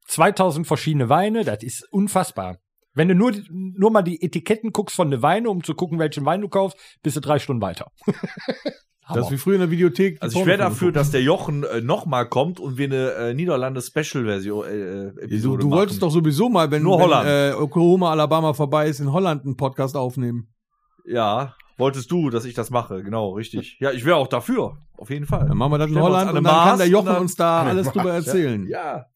[0.06, 2.58] 2000 verschiedene Weine, das ist unfassbar.
[2.94, 6.24] Wenn du nur, nur mal die Etiketten guckst von den Weine, um zu gucken, welchen
[6.24, 7.90] Wein du kaufst, bist du drei Stunden weiter.
[9.14, 10.18] Das ist wie früher in der Videothek.
[10.20, 14.66] Also ich wäre dafür, dass der Jochen äh, nochmal kommt und wir eine äh, Niederlande-Special-Version
[14.66, 17.26] äh, äh, Du, du wolltest doch sowieso mal, wenn, Nur wenn Holland.
[17.26, 20.52] äh, Oklahoma, Alabama vorbei ist, in Holland einen Podcast aufnehmen.
[21.06, 23.78] Ja, wolltest du, dass ich das mache, genau, richtig.
[23.80, 25.46] Ja, ich wäre auch dafür, auf jeden Fall.
[25.48, 27.36] Dann machen wir das in Holland an und dann kann Mars der und Jochen uns
[27.36, 28.32] da alles drüber Mars, ja.
[28.32, 28.66] erzählen.
[28.66, 29.06] Ja.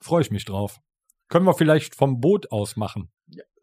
[0.00, 0.78] Freue ich mich drauf.
[1.28, 3.10] Können wir vielleicht vom Boot aus machen.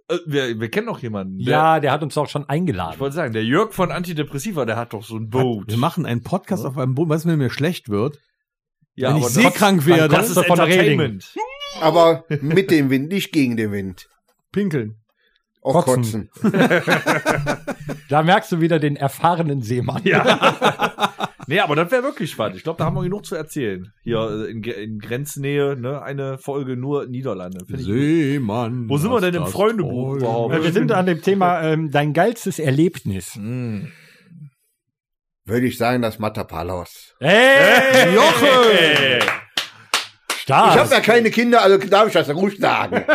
[0.09, 1.37] Äh, wir, wir kennen noch jemanden.
[1.37, 2.99] Der, Ja, der hat uns auch schon Ich eingeladen.
[2.99, 5.69] wollte sagen, der Jörg von Antidepressiva, der hat doch so ein Boot.
[5.69, 8.19] Wir machen einen Podcast auf einem Boot, was wenn mir schlecht wird.
[8.95, 11.21] ja, wenn ich aber seekrank dann werde, das ist von Reding.
[11.81, 14.09] Aber mit dem Wind, nicht gegen den Wind.
[14.51, 15.02] pinkeln.
[15.63, 16.30] Auch Kotzen.
[16.30, 16.60] kotzen.
[18.10, 20.02] Da merkst du wieder den erfahrenen Seemann.
[20.04, 21.23] Ja.
[21.47, 22.58] nee, aber das wäre wirklich spannend.
[22.58, 23.91] Ich glaube, da haben wir genug zu erzählen.
[24.04, 27.65] Hier äh, in, in Grenznähe, ne, eine Folge nur Niederlande.
[27.67, 28.88] Seemann.
[28.88, 30.62] Wo sind wir denn im Freundebuch überhaupt?
[30.62, 33.36] Wir sind an dem Thema ähm, dein geilstes Erlebnis.
[33.36, 33.86] Mm.
[35.45, 37.15] Würde ich sagen, das Matapalos.
[37.19, 39.19] Hey, Joche!
[40.43, 40.75] Stark.
[40.75, 43.03] Ich habe ja keine Kinder, also darf ich das ruhig sagen.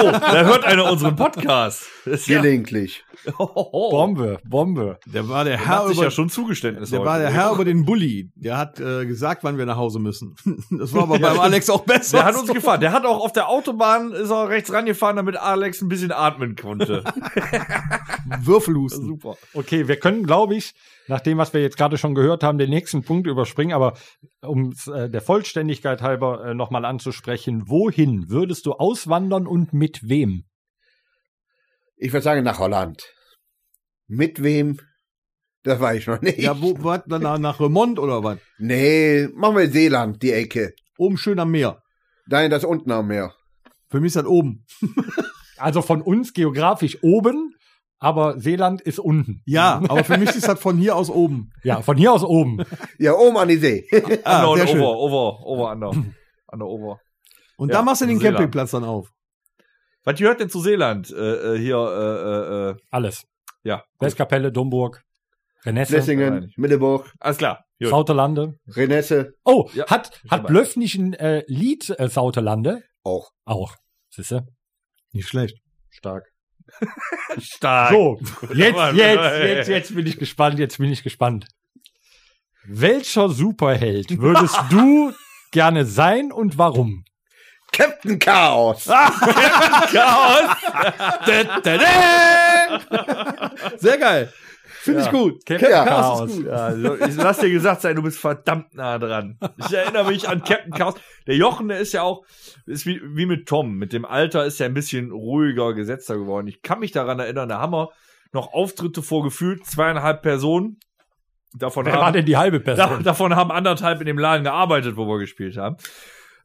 [0.00, 1.82] Oh, da hört einer unseren Podcast.
[2.06, 3.04] Ja, Gelegentlich.
[3.38, 4.98] oh, Bombe, Bombe.
[5.04, 7.52] Der war der Der Herr hat sich über, ja schon Zugeständnis der war der Herr
[7.52, 8.30] über den Bulli.
[8.34, 10.36] Der hat äh, gesagt, wann wir nach Hause müssen.
[10.70, 12.18] Das war aber beim Alex auch besser.
[12.18, 12.80] Der hat uns gefahren.
[12.80, 16.56] Der hat auch auf der Autobahn ist er rechts rangefahren, damit Alex ein bisschen atmen
[16.56, 17.04] konnte.
[18.40, 19.06] Würfelhusten.
[19.06, 19.36] Super.
[19.52, 20.74] Okay, wir können, glaube ich,
[21.10, 23.74] nach dem, was wir jetzt gerade schon gehört haben, den nächsten Punkt überspringen.
[23.74, 23.98] Aber
[24.40, 30.44] um äh, der Vollständigkeit halber äh, nochmal anzusprechen, wohin würdest du auswandern und mit wem?
[31.96, 33.02] Ich würde sagen, nach Holland.
[34.06, 34.78] Mit wem?
[35.64, 36.38] Das weiß ich noch nicht.
[36.38, 38.38] Ja, wo, was, dann nach, nach Remont oder was?
[38.58, 40.72] Nee, machen wir Seeland, die Ecke.
[40.96, 41.82] Oben schön am Meer.
[42.26, 43.34] Nein, das unten am Meer.
[43.90, 44.64] Für mich ist das oben.
[45.60, 47.54] Also von uns geografisch oben,
[48.00, 49.42] aber Seeland ist unten.
[49.46, 51.52] Ja, aber für mich ist das von hier aus oben.
[51.62, 52.64] Ja, von hier aus oben.
[52.98, 53.86] Ja, oben an die See.
[54.24, 55.90] Ah, under sehr over, over, over, under.
[56.50, 57.00] Under, over.
[57.56, 58.36] Und Ja, da machst du den Seeland.
[58.38, 59.10] Campingplatz dann auf.
[60.04, 61.10] Was gehört denn zu Seeland?
[61.10, 63.24] Äh, äh, hier, äh, äh, äh, Alles.
[63.62, 63.84] ja.
[64.00, 65.02] Westkapelle, Domburg,
[65.66, 67.64] Renesse, Flessingen, Middelburg, Alles klar.
[67.78, 67.90] Gut.
[67.90, 68.54] Sauterlande.
[68.66, 70.46] Renesse Oh, Ja, hat, hat.
[70.46, 72.82] Blöff nicht ein äh, Lied äh, Sauterlande?
[73.02, 73.30] auch.
[73.44, 73.74] Auch.
[74.10, 74.46] Siehste?
[75.12, 75.58] Nicht schlecht.
[75.90, 76.30] Stark.
[77.38, 77.92] Stark.
[77.92, 78.20] So,
[78.54, 81.46] jetzt, jetzt, jetzt, jetzt bin ich gespannt, jetzt bin ich gespannt.
[82.64, 85.12] Welcher Superheld würdest du
[85.50, 87.04] gerne sein und warum?
[87.72, 88.84] Captain Chaos.
[89.92, 90.56] Chaos.
[93.78, 94.32] Sehr geil.
[94.82, 95.44] Finde ich gut.
[95.44, 96.36] Captain Ja, Chaos.
[96.36, 96.46] gut.
[96.46, 99.38] Ja, so, ich lass dir gesagt sein, du bist verdammt nah dran.
[99.58, 100.94] Ich erinnere mich an Captain Chaos.
[101.26, 102.24] Der Jochen, der ist ja auch,
[102.66, 103.74] ist wie, wie mit Tom.
[103.76, 106.46] Mit dem Alter ist er ein bisschen ruhiger, gesetzter geworden.
[106.46, 107.90] Ich kann mich daran erinnern, da haben wir
[108.32, 110.78] noch Auftritte vorgefühlt, zweieinhalb Personen.
[111.52, 113.02] Davon Wer war haben, denn die halbe da, Person?
[113.02, 115.76] davon haben anderthalb in dem Laden gearbeitet, wo wir gespielt haben.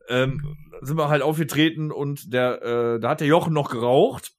[0.10, 4.32] Ähm, sind wir halt aufgetreten und der, äh, da hat der Jochen noch geraucht.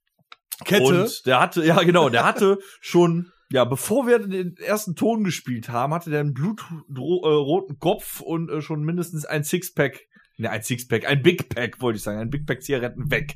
[0.65, 0.83] Kette.
[0.85, 5.69] Und der hatte, ja genau, der hatte schon, ja, bevor wir den ersten Ton gespielt
[5.69, 10.01] haben, hatte der einen blutroten Kopf und äh, schon mindestens ein Sixpack,
[10.37, 13.35] ne, ein Sixpack, ein Big Pack, wollte ich sagen, ein Big Pack Zigaretten weg.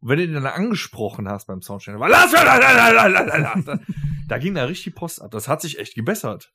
[0.00, 3.06] Und wenn du den dann angesprochen hast beim Soundcheck, war lass, la, la, la, la,
[3.08, 3.80] la, la, la,
[4.28, 5.30] da ging da richtig Post ab.
[5.30, 6.52] Das hat sich echt gebessert.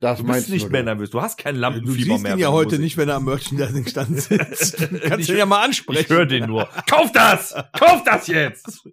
[0.00, 0.86] Das Du meinst bist nicht du, mehr du.
[0.86, 1.10] nervös.
[1.10, 2.34] Du hast kein Du Lampenfieber siehst mehr.
[2.34, 4.76] ihn ja heute Musik- nicht, wenn er am Merchandising-Stand sitzt.
[5.02, 6.00] Kannst du ihn ja mal ansprechen.
[6.02, 6.68] Ich höre den nur.
[6.88, 7.52] Kauf das!
[7.76, 8.86] Kauf das jetzt!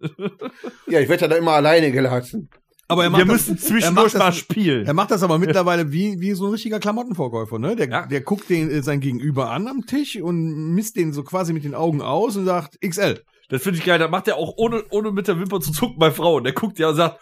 [0.88, 2.50] Ja, ich werde ja da immer alleine gelassen.
[2.88, 4.86] Aber er Wir macht müssen das, er zwischendurch mal das, spielen.
[4.86, 7.76] er macht das aber mittlerweile wie, wie so ein richtiger Klamottenverkäufer, ne?
[7.76, 8.06] Der, Ja.
[8.06, 11.64] der guckt den, äh, sein Gegenüber an am Tisch und misst den so quasi mit
[11.64, 13.22] den Augen aus und sagt XL.
[13.50, 13.98] Das finde ich geil.
[14.00, 16.44] Das macht er auch ohne, ohne mit der Wimper zu zucken bei Frauen.
[16.44, 17.20] Der guckt ja und sagt,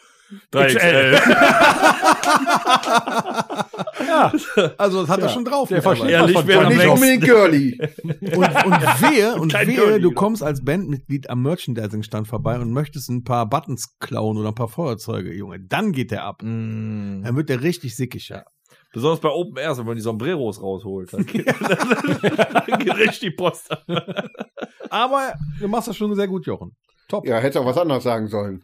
[0.52, 1.18] 3XL.
[4.78, 5.70] Also das hat er schon drauf.
[5.70, 7.80] Der versteht Ehrlich, was von nicht unbedingt girly.
[8.04, 10.20] Und, und wehe, und Kein wehe, du genau.
[10.20, 14.68] kommst als Bandmitglied am Merchandising-Stand vorbei und möchtest ein paar Buttons klauen oder ein paar
[14.68, 15.60] Feuerzeuge, Junge.
[15.60, 16.42] Dann geht der ab.
[16.44, 17.24] Mm.
[17.24, 18.44] Dann wird der richtig sickig, ja.
[18.94, 21.14] Besonders bei Open Airs, wenn man die Sombreros rausholt.
[21.14, 23.84] Dann geht, dann geht richtig die Post ab.
[24.90, 26.76] Aber du machst das schon sehr gut, Jochen.
[27.08, 27.26] Top.
[27.26, 28.64] Ja, hätte auch was anderes sagen sollen.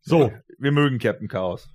[0.00, 1.68] So, Wir mögen Captain Chaos.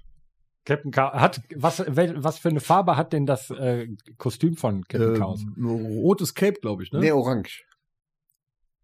[0.66, 1.20] Captain Chaos.
[1.20, 5.18] Hat, was, wel, was für eine Farbe hat denn das äh, Kostüm von Captain Äh,
[5.18, 5.42] Chaos?
[5.60, 7.00] rotes Cape, glaube ich, ne?
[7.00, 7.64] Nee, orange.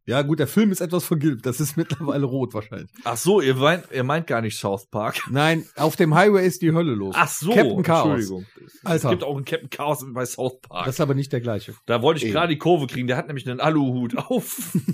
[0.08, 1.46] Ja, gut, der Film ist etwas vergilbt.
[1.46, 2.90] Das ist mittlerweile rot wahrscheinlich.
[3.04, 5.22] Ach so, ihr meint, ihr meint gar nicht South Park.
[5.30, 7.14] Nein, auf dem Highway ist die Hölle los.
[7.18, 8.06] Ach so, Captain Chaos.
[8.06, 8.46] Entschuldigung.
[8.66, 9.10] Es Alter.
[9.10, 10.86] gibt auch einen Captain Chaos bei South Park.
[10.86, 11.76] Das ist aber nicht der gleiche.
[11.86, 13.08] da wollte ich gerade die Kurve kriegen.
[13.08, 14.78] Der hat nämlich einen Aluhut auf.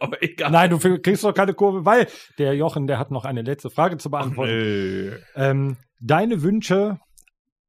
[0.00, 0.50] Aber egal.
[0.50, 3.96] Nein, du kriegst doch keine Kurve, weil der Jochen, der hat noch eine letzte Frage
[3.96, 4.52] zu beantworten.
[4.52, 5.12] Nee.
[5.36, 6.98] Ähm, deine Wünsche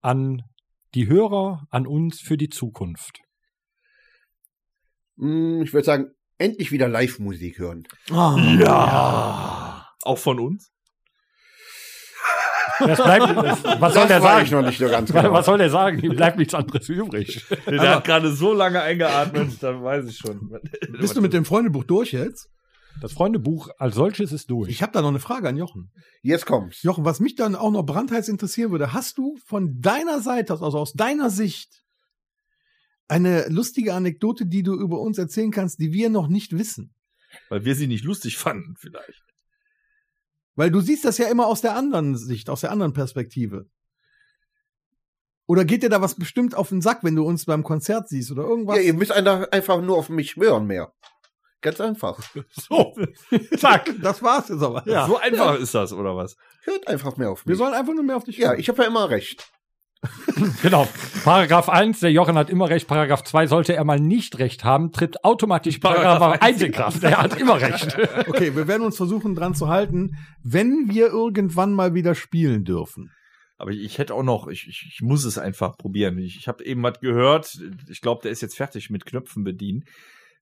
[0.01, 0.41] an
[0.95, 3.19] die Hörer, an uns für die Zukunft.
[5.19, 7.83] Hm, ich würde sagen, endlich wieder Live-Musik hören.
[8.09, 9.85] Ja.
[10.01, 10.71] Auch von uns?
[12.79, 14.61] Das bleibt, das, was soll Das der weiß ich sagen?
[14.61, 15.33] noch nicht so ganz genau.
[15.33, 15.99] Was soll der sagen?
[15.99, 17.45] Ihm bleibt nichts anderes übrig.
[17.67, 20.49] Der hat gerade so lange eingeatmet, da weiß ich schon.
[20.99, 22.49] Bist du mit dem Freundebuch durch jetzt?
[23.01, 24.69] Das Freundebuch als solches ist durch.
[24.69, 25.91] Ich habe da noch eine Frage an Jochen.
[26.21, 26.81] Jetzt kommt's.
[26.83, 30.61] Jochen, was mich dann auch noch brandheiß interessieren würde, hast du von deiner Seite, aus,
[30.61, 31.69] also aus deiner Sicht,
[33.09, 36.93] eine lustige Anekdote, die du über uns erzählen kannst, die wir noch nicht wissen?
[37.49, 39.23] Weil wir sie nicht lustig fanden, vielleicht.
[40.55, 43.69] Weil du siehst das ja immer aus der anderen Sicht, aus der anderen Perspektive.
[45.47, 48.29] Oder geht dir da was bestimmt auf den Sack, wenn du uns beim Konzert siehst
[48.31, 48.77] oder irgendwas?
[48.77, 50.93] Ja, ihr müsst einfach nur auf mich schwören mehr.
[51.61, 52.19] Ganz einfach.
[52.51, 52.93] so,
[53.57, 53.91] zack.
[54.01, 54.87] das war's jetzt aber.
[54.87, 55.07] Ja.
[55.07, 56.35] So einfach ist das, oder was?
[56.63, 57.57] Hört einfach mehr auf Wir mich.
[57.57, 58.59] sollen einfach nur mehr auf dich Ja, hören.
[58.59, 59.49] ich habe ja immer recht.
[60.61, 60.87] Genau.
[61.23, 62.87] Paragraph 1, der Jochen hat immer recht.
[62.87, 67.03] Paragraph 2, sollte er mal nicht recht haben, tritt automatisch Paragraph, Paragraph 1 in Kraft.
[67.03, 67.97] Er hat immer recht.
[68.27, 70.11] Okay, wir werden uns versuchen dran zu halten,
[70.43, 73.11] wenn wir irgendwann mal wieder spielen dürfen.
[73.57, 76.17] Aber ich, ich hätte auch noch, ich, ich, ich muss es einfach probieren.
[76.17, 77.59] Ich, ich habe eben was gehört.
[77.89, 79.83] Ich glaube, der ist jetzt fertig mit Knöpfen bedienen.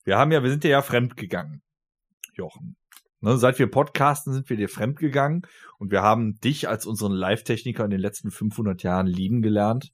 [0.04, 1.62] Wir haben ja, wir sind dir ja fremd gegangen,
[2.34, 2.76] Jochen.
[3.20, 5.42] Ne, seit wir podcasten, sind wir dir fremd gegangen
[5.80, 9.92] und wir haben dich als unseren Live-Techniker in den letzten 500 Jahren lieben gelernt.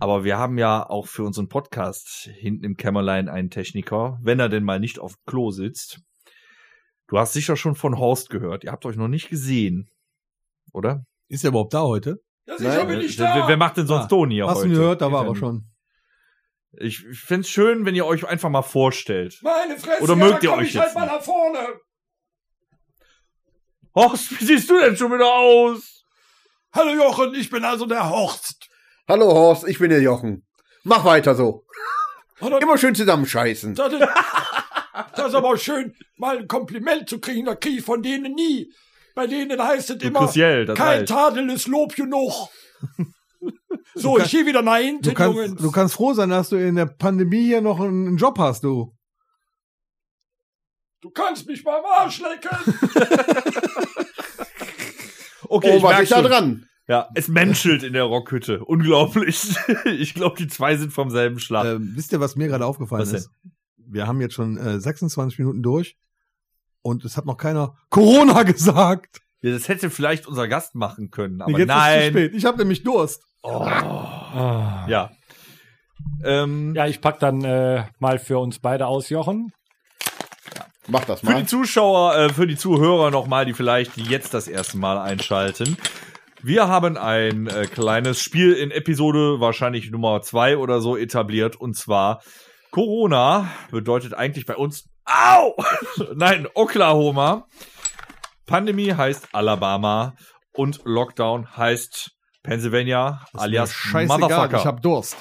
[0.00, 4.48] Aber wir haben ja auch für unseren Podcast hinten im Kämmerlein einen Techniker, wenn er
[4.48, 6.00] denn mal nicht auf dem Klo sitzt.
[7.06, 8.64] Du hast sicher schon von Horst gehört.
[8.64, 9.90] Ihr habt euch noch nicht gesehen,
[10.72, 11.04] oder?
[11.28, 12.22] Ist er überhaupt da heute?
[12.46, 14.68] Ja, sicher bin Wer, wer macht denn sonst Ah, Toni ja Hast heute?
[14.68, 15.02] du ihn gehört?
[15.02, 15.66] Da war er ja schon.
[16.78, 19.38] Ich, ich find's schön, wenn ihr euch einfach mal vorstellt.
[19.42, 21.12] Meine Fresse, Oder ja, mögt dann ihr komm euch ich halt jetzt mal nicht?
[21.14, 21.58] nach vorne.
[23.94, 26.04] Horst, wie siehst du denn schon wieder aus?
[26.72, 28.68] Hallo Jochen, ich bin also der Horst.
[29.06, 30.46] Hallo Horst, ich bin der Jochen.
[30.84, 31.64] Mach weiter so.
[32.40, 33.74] Immer schön zusammenscheißen.
[33.74, 34.00] das, ist,
[35.14, 37.44] das ist aber schön, mal ein Kompliment zu kriegen.
[37.46, 38.72] Das kriege ich von denen nie.
[39.14, 41.08] Bei denen heißt es immer, Cruciel, das kein reicht.
[41.08, 42.48] Tadel ist Lob genug.
[43.94, 45.60] So, ich gehe wieder nach hinten, Du kannst, Jungs.
[45.60, 48.94] du kannst froh sein, dass du in der Pandemie hier noch einen Job hast, du.
[51.02, 52.56] Du kannst mich beim Arsch lecken.
[55.48, 56.66] Okay, Oh, ich ist da dran?
[56.88, 58.64] Ja, es menschelt in der Rockhütte.
[58.64, 59.54] Unglaublich.
[59.84, 61.66] Ich glaube, die zwei sind vom selben Schlag.
[61.66, 63.18] Ähm, wisst ihr, was mir gerade aufgefallen Was denn?
[63.18, 63.30] ist?
[63.76, 65.98] Wir haben jetzt schon äh, 26 Minuten durch
[66.80, 69.20] und es hat noch keiner Corona gesagt.
[69.42, 72.10] Ja, das hätte vielleicht unser Gast machen können, aber Jetzt ist es zu nein.
[72.10, 72.34] spät.
[72.34, 73.22] Ich habe nämlich Durst.
[73.42, 74.86] Ah.
[74.88, 75.10] Ja.
[76.24, 79.52] Ähm, Ja, ich pack dann äh, mal für uns beide aus, Jochen.
[80.88, 81.46] Mach das Für die mal.
[81.46, 85.76] Zuschauer, äh, für die Zuhörer nochmal, die vielleicht jetzt das erste Mal einschalten.
[86.42, 91.54] Wir haben ein äh, kleines Spiel in Episode wahrscheinlich Nummer zwei oder so etabliert.
[91.54, 92.20] Und zwar
[92.72, 95.54] Corona bedeutet eigentlich bei uns Au!
[96.14, 97.46] Nein, Oklahoma.
[98.46, 100.14] Pandemie heißt Alabama
[100.52, 102.10] und Lockdown heißt
[102.42, 104.58] Pennsylvania alias Scheißegal, Motherfucker.
[104.58, 105.16] ich hab Durst.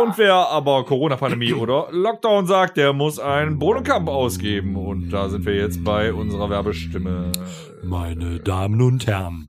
[0.00, 4.76] Und wer aber Corona-Pandemie oder Lockdown sagt, der muss ein Bohnenkamp ausgeben.
[4.76, 7.32] Und da sind wir jetzt bei unserer Werbestimme.
[7.82, 9.48] Meine Damen und Herren,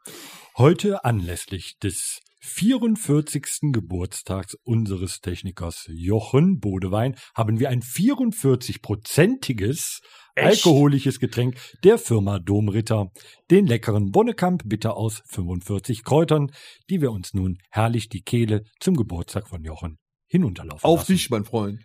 [0.58, 3.72] heute anlässlich des 44.
[3.72, 10.02] Geburtstags unseres Technikers Jochen Bodewein haben wir ein 44-prozentiges
[10.34, 10.66] Echt?
[10.66, 13.12] alkoholisches Getränk der Firma Domritter,
[13.52, 16.50] den leckeren Bonnekamp bitter aus 45 Kräutern,
[16.90, 20.00] die wir uns nun herrlich die Kehle zum Geburtstag von Jochen
[20.34, 21.14] hinunterlaufen Auf lassen.
[21.14, 21.80] dich, mein Freund.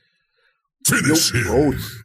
[0.86, 1.46] Finish Jo, him.
[1.46, 2.04] Prost.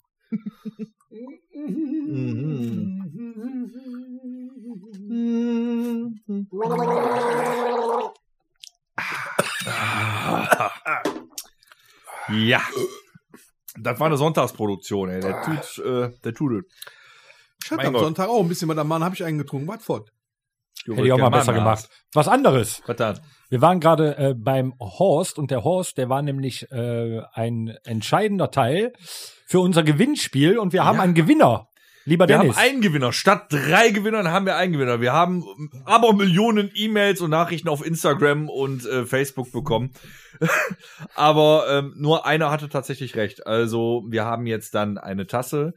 [12.29, 12.61] Ja.
[13.79, 15.19] Das war eine Sonntagsproduktion, ey.
[15.21, 16.73] Der tut, äh, der tut es.
[17.63, 17.97] Ich hatte am.
[17.97, 19.67] Sonntag auch ein bisschen bei der Mann, habe ich einen getrunken.
[19.67, 20.11] Was fort?
[20.85, 21.89] Hätte ich auch mal besser gemacht.
[22.13, 22.81] Was anderes.
[22.85, 23.19] Was dann?
[23.49, 28.49] Wir waren gerade äh, beim Horst und der Horst, der war nämlich äh, ein entscheidender
[28.51, 28.93] Teil
[29.45, 31.03] für unser Gewinnspiel und wir haben Ja.
[31.03, 31.67] einen Gewinner.
[32.05, 32.57] Lieber Wir Dennis.
[32.57, 33.13] haben einen Gewinner.
[33.13, 34.99] Statt drei Gewinnern haben wir einen Gewinner.
[34.99, 35.45] Wir haben
[35.85, 39.93] aber Millionen E-Mails und Nachrichten auf Instagram und äh, Facebook bekommen.
[41.15, 43.47] aber ähm, nur einer hatte tatsächlich recht.
[43.47, 45.73] Also wir haben jetzt dann eine Tasse,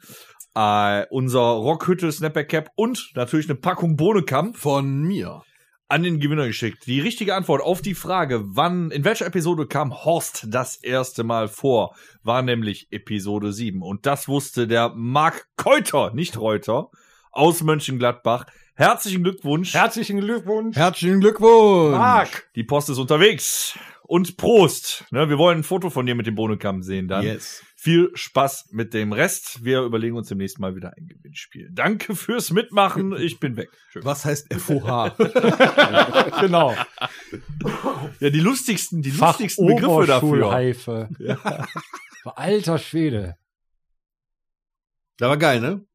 [0.56, 5.42] äh, unser Rockhütte Snapback Cap und natürlich eine Packung Bohnekamp Von mir.
[5.88, 6.86] an den Gewinner geschickt.
[6.86, 11.48] Die richtige Antwort auf die Frage, wann, in welcher Episode kam Horst das erste Mal
[11.48, 13.82] vor, war nämlich Episode 7.
[13.82, 16.88] Und das wusste der Marc Keuter, nicht Reuter,
[17.30, 18.46] aus Mönchengladbach.
[18.74, 19.74] Herzlichen Glückwunsch.
[19.74, 20.74] Herzlichen Glückwunsch.
[20.74, 21.98] Herzlichen Glückwunsch.
[21.98, 22.48] Marc.
[22.54, 23.78] die Post ist unterwegs.
[24.02, 25.04] Und Prost.
[25.10, 27.24] Ne, wir wollen ein Foto von dir mit dem Bohnenkamm sehen dann.
[27.24, 27.62] Yes.
[27.86, 29.64] Viel Spaß mit dem Rest.
[29.64, 31.70] Wir überlegen uns demnächst mal wieder ein Gewinnspiel.
[31.70, 33.16] Danke fürs Mitmachen.
[33.16, 33.68] Ich bin weg.
[33.92, 34.00] Tschö.
[34.02, 35.14] Was heißt FOH?
[36.40, 36.74] Genau.
[38.18, 40.30] Ja, die lustigsten, die lustigsten Begriffe dafür.
[40.30, 41.08] Oberschulheife.
[42.24, 43.36] Alter Schwede.
[45.18, 45.86] da war geil, ne?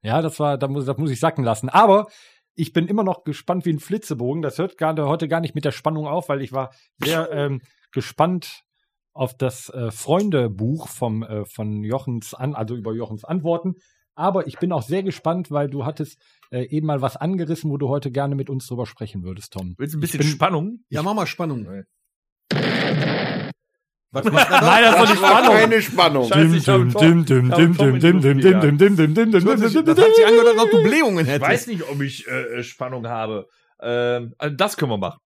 [0.00, 1.68] Ja, das war, da muss, das muss ich sacken lassen.
[1.68, 2.06] Aber
[2.54, 4.40] ich bin immer noch gespannt wie ein Flitzebogen.
[4.40, 7.60] Das hört gerade heute gar nicht mit der Spannung auf, weil ich war sehr ähm,
[7.92, 8.64] gespannt
[9.14, 13.76] auf das äh, Freundebuch vom äh, von Jochens an, also über Jochens Antworten.
[14.16, 17.78] Aber ich bin auch sehr gespannt, weil du hattest äh, eben mal was angerissen, wo
[17.78, 19.74] du heute gerne mit uns drüber sprechen würdest, Tom.
[19.78, 20.80] Willst du ein bisschen bin- Spannung?
[20.88, 21.62] Ja, mach mal Spannung.
[21.62, 21.82] Nee.
[24.12, 24.60] Was macht er?
[24.60, 25.54] Nein, das ist doch die war Spannung.
[25.56, 26.28] keine Spannung.
[26.28, 26.64] Scheiße, ich ich.
[26.64, 26.84] Das hat
[29.70, 31.50] sich das hat sich angehört, als ob du Blähungen Ich hättest.
[31.50, 33.48] weiß nicht, ob ich äh, Spannung habe.
[33.80, 35.18] Ähm, also das können wir machen.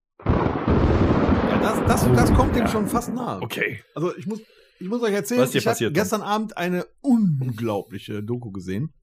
[1.68, 3.42] Ja, das, das, das kommt dem schon fast nahe.
[3.42, 3.83] Okay.
[3.94, 4.40] Also ich muss,
[4.81, 8.94] ich muss euch erzählen, Was ich habe gestern Abend eine unglaubliche Doku gesehen.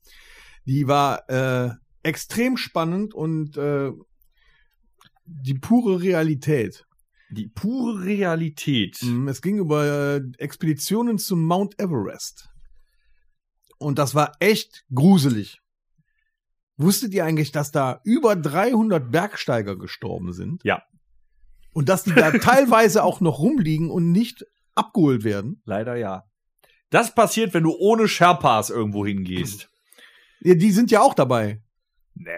[0.65, 1.69] Die war äh,
[2.01, 3.91] extrem spannend und äh,
[5.25, 6.86] die pure Realität.
[7.30, 8.97] Die pure Realität.
[9.04, 12.49] Mm, Es ging über äh, Expeditionen zum Mount Everest.
[13.78, 15.60] Und das war echt gruselig.
[16.78, 20.63] Wusstet ihr eigentlich, dass da über 300 Bergsteiger gestorben sind?
[20.63, 20.82] Ja.
[21.75, 25.61] Und dass die da teilweise auch noch rumliegen und nicht abgeholt werden?
[25.65, 26.23] Leider ja.
[26.89, 29.69] Das passiert, wenn du ohne Sherpas irgendwo hingehst.
[30.39, 31.61] Ja, die sind ja auch dabei.
[32.15, 32.31] Nee.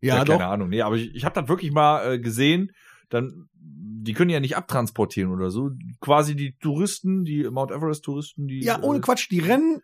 [0.00, 0.40] Ja, keine doch.
[0.40, 0.68] Ahnung.
[0.68, 2.72] Nee, aber ich, ich habe das wirklich mal äh, gesehen.
[3.08, 5.70] Dann, die können ja nicht abtransportieren oder so.
[6.00, 8.60] Quasi die Touristen, die Mount Everest-Touristen, die.
[8.62, 9.80] Ja, ohne äh, Quatsch, die rennen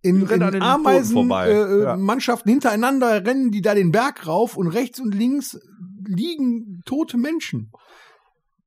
[0.00, 1.50] in, in Ameisen vorbei.
[1.50, 1.96] äh, Ja.
[1.98, 5.60] Mannschaften hintereinander rennen die da den Berg rauf und rechts und links
[6.08, 7.70] liegen tote Menschen.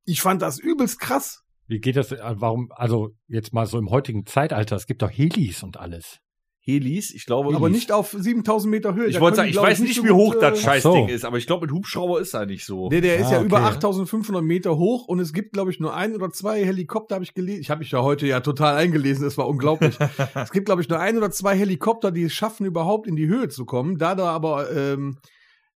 [0.05, 1.41] Ich fand das übelst krass.
[1.67, 2.11] Wie geht das?
[2.11, 6.19] äh, Warum, also jetzt mal so im heutigen Zeitalter, es gibt doch Helis und alles.
[6.63, 7.55] Helis, ich glaube.
[7.55, 9.07] Aber nicht auf 7000 Meter Höhe.
[9.07, 11.13] Ich wollte sagen, ich weiß nicht, so wie hoch äh, das Scheißding Ach so.
[11.15, 12.89] ist, aber ich glaube, mit Hubschrauber ist er nicht so.
[12.89, 13.45] Nee, der ist Ah, ja okay.
[13.47, 17.23] über 8500 Meter hoch und es gibt, glaube ich, nur ein oder zwei Helikopter, habe
[17.23, 17.61] ich gelesen.
[17.61, 19.97] Ich habe mich ja heute ja total eingelesen, das war unglaublich.
[20.35, 23.27] es gibt, glaube ich, nur ein oder zwei Helikopter, die es schaffen, überhaupt in die
[23.27, 23.97] Höhe zu kommen.
[23.97, 25.29] Da da aber ähm, äh,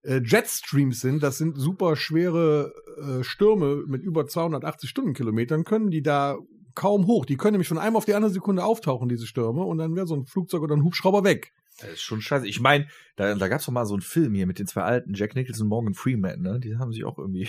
[0.05, 6.37] Jetstreams sind, das sind super schwere äh, Stürme mit über 280 Stundenkilometern, können die da
[6.75, 7.25] kaum hoch.
[7.27, 10.07] Die können nämlich von einem auf die andere Sekunde auftauchen, diese Stürme, und dann wäre
[10.07, 11.53] so ein Flugzeug oder ein Hubschrauber weg.
[11.81, 12.47] Das ist schon scheiße.
[12.47, 12.87] Ich meine,
[13.17, 15.65] da, da gab's doch mal so einen Film hier mit den zwei alten, Jack Nicholson
[15.65, 16.61] und Morgan Freeman, ne?
[16.61, 17.49] Die haben sich auch irgendwie.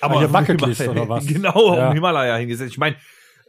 [0.00, 1.26] Aber hier Bucketlist oder was?
[1.26, 1.88] Genau, Ja.
[1.88, 2.70] am Himalaya hingesetzt.
[2.72, 2.96] Ich meine,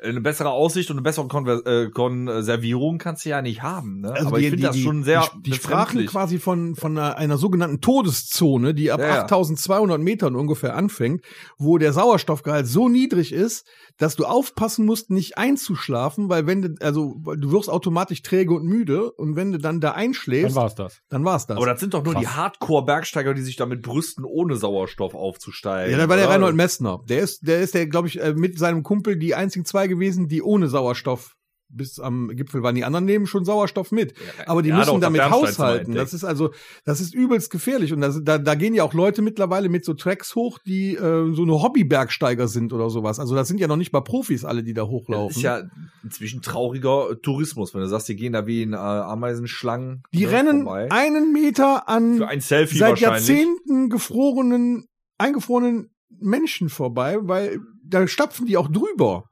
[0.04, 4.12] eine bessere Aussicht und eine bessere Konver äh, Konservierung kannst du ja nicht haben, ne?
[4.12, 7.38] Also Aber ich finde das schon sehr Die, die sprachen quasi von, von einer, einer
[7.38, 9.24] sogenannten Todeszone, die ab Ja, ja.
[9.24, 11.22] 8200 Metern ungefähr anfängt,
[11.58, 13.66] wo der Sauerstoffgehalt so niedrig ist,
[13.98, 18.66] dass du aufpassen musst, nicht einzuschlafen, weil wenn du, also du wirst automatisch träge und
[18.66, 21.02] müde und wenn du dann da Dann einschläfst, war's das.
[21.10, 21.58] dann war's das.
[21.58, 22.24] Aber das sind doch nur Krass.
[22.24, 25.92] die Hardcore-Bergsteiger, die sich damit brüsten, ohne Sauerstoff aufzusteigen.
[25.92, 26.30] ja, da war der?
[26.30, 27.02] Reinhold Messner.
[27.08, 30.28] Der ist, der ist der, glaube ich, äh, mit seinem Kumpel die einzigen zwei gewesen,
[30.28, 31.34] die ohne Sauerstoff
[31.68, 32.76] bis am Gipfel waren.
[32.76, 34.14] Die anderen nehmen schon Sauerstoff mit.
[34.46, 35.96] Aber die Ja, müssen doch, damit das haushalten.
[35.96, 36.52] Das ist also,
[36.86, 37.92] das ist übelst gefährlich.
[37.92, 41.34] Und das, da, da gehen ja auch Leute mittlerweile mit so Tracks hoch, die äh,
[41.34, 43.20] so eine Hobbybergsteiger sind oder sowas.
[43.20, 45.36] Also das sind ja noch nicht mal Profis alle, die da Das hochlaufen.
[45.36, 45.64] ist ja
[46.04, 50.04] inzwischen trauriger Tourismus, wenn du sagst, die gehen da wie in äh, Ameisenschlangen.
[50.14, 50.92] die ne, rennen vorbei.
[50.92, 53.00] einen Meter an Für ein Selfie seit.
[53.00, 54.86] Jahrzehnten gefrorenen,
[55.18, 59.26] eingefrorenen Menschen vorbei, weil da stapfen die auch drüber.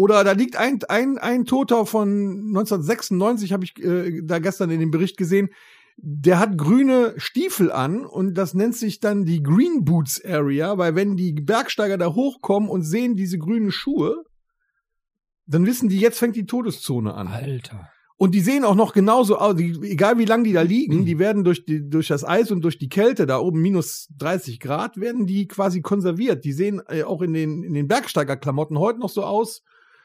[0.00, 4.80] Oder da liegt ein, ein, ein Toter von 1996, habe ich äh, da gestern in
[4.80, 5.50] dem Bericht gesehen,
[5.98, 10.94] der hat grüne Stiefel an und das nennt sich dann die Green Boots Area, weil
[10.94, 14.24] wenn die Bergsteiger da hochkommen und sehen diese grünen Schuhe,
[15.44, 17.28] dann wissen die, jetzt fängt die Todeszone an.
[17.28, 17.90] Alter.
[18.16, 21.18] Und die sehen auch noch genauso aus, die, egal wie lang die da liegen, die
[21.18, 24.96] werden durch, die, durch das Eis und durch die Kälte, da oben minus 30 Grad,
[24.96, 26.46] werden die quasi konserviert.
[26.46, 29.62] Die sehen äh, auch in den, in den Bergsteigerklamotten heute noch so aus,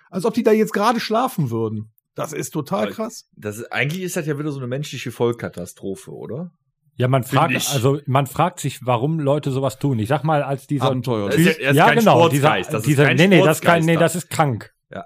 [0.10, 1.91] als ob die da jetzt gerade schlafen würden.
[2.15, 3.28] Das ist total krass.
[3.36, 6.52] Das ist, eigentlich ist das ja wieder so eine menschliche Vollkatastrophe, oder?
[6.96, 7.70] Ja, man Find fragt, ich.
[7.72, 10.00] also man fragt sich, warum Leute sowas tun.
[10.00, 11.28] Ich sag mal, als dieser Abenteuer.
[11.30, 13.63] Das ist ja- ja, kein genau, dieser, das ist dieser, kein nee, nee, das ist
[13.65, 14.72] kein, nee, das ist krank.
[14.89, 15.04] Ja.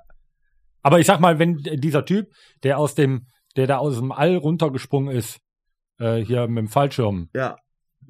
[0.84, 2.28] Aber ich sag mal, wenn dieser Typ,
[2.62, 5.40] der aus dem, der da aus dem All runtergesprungen ist,
[5.98, 7.58] äh, hier mit dem Fallschirm, Ja.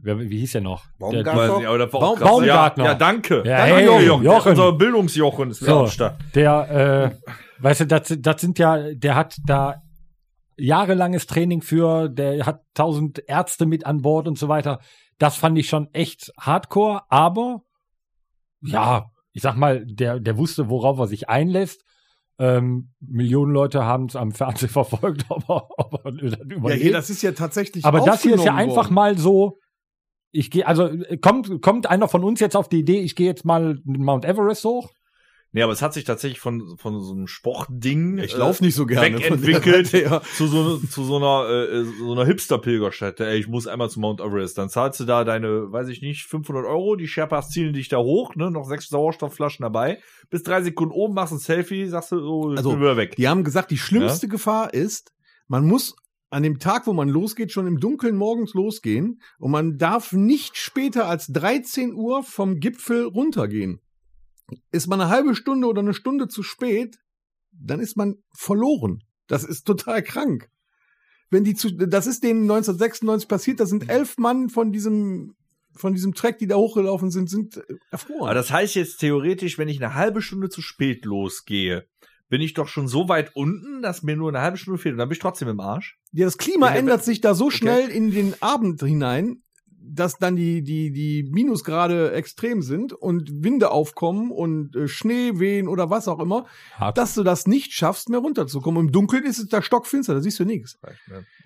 [0.02, 0.84] Wer, wie hieß der noch?
[0.86, 1.78] Der, Baumgartner.
[1.78, 2.20] Das war Baum-.
[2.20, 2.84] Baumgartner.
[2.86, 3.36] Ja, ja danke.
[3.46, 4.24] Ja, danke, hey, Jochen.
[4.26, 4.50] Jochen.
[4.50, 5.80] Unser Bildungsjochen ist So.
[5.82, 6.20] am Start.
[6.36, 9.82] der, äh, weißt du, das, das sind ja, der hat da
[10.58, 14.80] jahrelanges Training für, der hat tausend Ärzte mit an Bord und so weiter.
[15.18, 17.62] Das fand ich schon echt hardcore, aber
[18.62, 21.84] ja, ich sag mal, der, der wusste, worauf er sich einlässt.
[22.40, 26.82] Ähm, Millionen Leute haben es am Fernsehen verfolgt, aber, aber das Ja, überlebt.
[26.82, 27.84] hier, das ist ja tatsächlich.
[27.86, 28.94] Aber das hier ist ja einfach worden.
[28.94, 29.58] mal so.
[30.32, 33.28] Ich gehe, also äh, kommt, kommt einer von uns jetzt auf die Idee, ich gehe
[33.28, 34.90] jetzt mal Mount Everest hoch?
[35.52, 38.20] Nee, aber es hat sich tatsächlich von, von so einem Sportding.
[38.20, 39.14] Ich laufe nicht so gerne.
[39.14, 40.22] von der Wegentwickelt Seite her.
[40.38, 43.26] zu so, zu so einer, äh, so einer Hipster-Pilgerstätte.
[43.26, 44.60] Ey, ich muss einmal zu Mount Everest.
[44.60, 46.96] Dann zahlst du da deine, weiß ich nicht, 500 Euro.
[46.96, 48.52] Die Sherpas zielen dich da hoch, ne?
[48.52, 50.00] Noch sechs Sauerstoffflaschen dabei.
[50.30, 53.16] Bis drei Sekunden oben, machst ein Selfie, sagst du, so, ich Also, bin wieder weg.
[53.16, 55.14] Die haben gesagt, die schlimmste Gefahr ist,
[55.48, 55.96] man muss
[56.30, 60.58] an dem Tag, wo man losgeht, schon im Dunkeln morgens losgehen und man darf nicht
[60.58, 63.82] später als 13 Uhr vom Gipfel runtergehen.
[64.72, 66.98] Ist man eine halbe Stunde oder eine Stunde zu spät,
[67.52, 69.04] dann ist man verloren.
[69.28, 70.50] Das ist total krank.
[71.30, 75.36] Wenn die zu, das ist denen 1996 passiert, da sind elf Mann von diesem,
[75.76, 77.62] von diesem Track, die da hochgelaufen sind, sind
[77.92, 78.22] erfroren.
[78.22, 81.88] Aber das heißt jetzt theoretisch, wenn ich eine halbe Stunde zu spät losgehe,
[82.30, 85.00] bin ich doch schon so weit unten, dass mir nur eine halbe Stunde fehlt und
[85.00, 85.98] dann bin ich trotzdem im Arsch.
[86.12, 87.58] Ja, das Klima ändert sich da so Okay.
[87.58, 89.42] schnell in den Abend hinein,
[89.92, 95.68] dass dann die, die, die Minusgrade extrem sind und Winde aufkommen und äh, Schnee wehen
[95.68, 96.98] oder was auch immer, Hart.
[96.98, 98.86] dass du das nicht schaffst, mehr runterzukommen.
[98.86, 100.78] Im Dunkeln ist es da stockfinster, da siehst du nichts.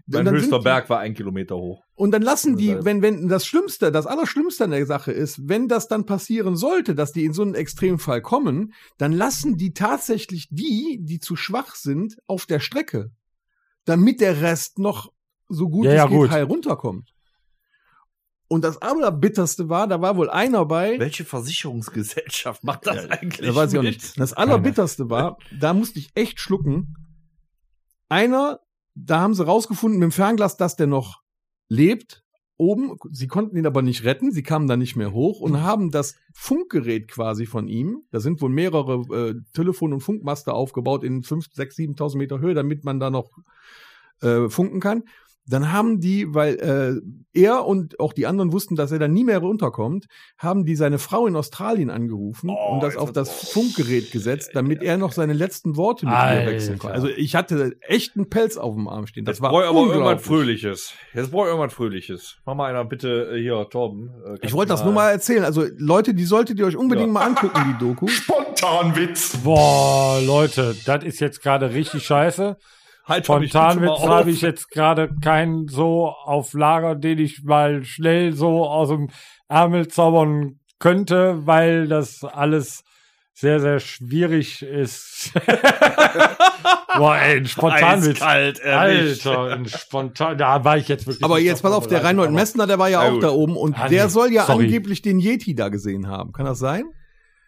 [0.06, 1.82] Mein höchster Berg war ein Kilometer hoch.
[1.96, 5.70] Und dann lassen die, wenn, wenn das Schlimmste, das Allerschlimmste an der Sache ist, wenn
[5.70, 10.48] das dann passieren sollte, dass die in so einen Extremfall kommen, dann lassen die tatsächlich
[10.50, 13.12] die, die zu schwach sind, auf der Strecke.
[13.86, 15.12] Damit der Rest noch
[15.48, 16.32] so gut Ja, es ja, geht gut.
[16.32, 17.10] heil runterkommt.
[18.50, 23.48] Und das Allerbitterste war, da war wohl einer bei, Welche Versicherungsgesellschaft macht das eigentlich?
[23.48, 24.20] da weiß ich auch nicht.
[24.20, 26.96] Das Allerbitterste war, da musste ich echt schlucken.
[28.10, 28.60] Einer,
[28.96, 31.22] da haben sie rausgefunden mit dem Fernglas, dass der noch
[31.68, 32.24] lebt.
[32.58, 35.90] Oben, sie konnten ihn aber nicht retten, sie kamen da nicht mehr hoch und haben
[35.90, 41.24] das Funkgerät quasi von ihm, da sind wohl mehrere äh, Telefon- und Funkmaster aufgebaut in
[41.24, 43.32] 5, 6, 7.000 Meter Höhe, damit man da noch
[44.22, 45.04] äh, funken kann.
[45.46, 47.02] Dann haben die, weil äh,
[47.34, 50.06] er und auch die anderen wussten, dass er da nie mehr runterkommt,
[50.38, 54.52] haben die seine Frau in Australien angerufen Oh, und das auf das- das Funkgerät gesetzt,
[54.54, 56.44] damit er noch seine letzten Worte mit Alter.
[56.46, 56.92] ihr wechseln kann.
[56.94, 59.26] Also ich hatte echt einen Pelz auf dem Arm stehen.
[59.26, 60.26] Das Jetzt war brauche aber irgendwas unglaublich.
[60.26, 60.94] Fröhliches.
[61.14, 62.38] Jetzt brauche ich irgendwas Fröhliches.
[62.46, 64.12] Mach mal einer bitte äh, hier, Torben.
[64.26, 65.44] äh, Ich wollte das nur mal erzählen.
[65.44, 67.14] Also Leute, die solltet ihr euch unbedingt Ja.
[67.14, 68.08] mal angucken, die Doku.
[68.54, 69.38] Spontanwitz.
[69.44, 72.58] Boah, Leute, das ist jetzt gerade richtig scheiße.
[73.06, 78.34] Halt Spontanwitz mal habe ich jetzt gerade keinen so auf Lager, den ich mal schnell
[78.34, 79.10] so aus dem
[79.50, 82.84] Ärmel zaubern könnte, weil das alles
[83.34, 85.32] sehr, sehr schwierig ist.
[86.98, 88.22] Boah, ey, ein Spontanwitz.
[88.22, 89.26] Eiskalt erwischt.
[89.28, 91.24] Alter, ein Spontan, da war ich jetzt wirklich.
[91.24, 93.24] Aber jetzt pass auf, der Reinhold Messner, der war ja Ja, auch gut.
[93.24, 94.66] da oben und Ah, der nee, soll ja sorry.
[94.66, 96.32] angeblich den Yeti da gesehen haben.
[96.32, 96.86] Kann das sein?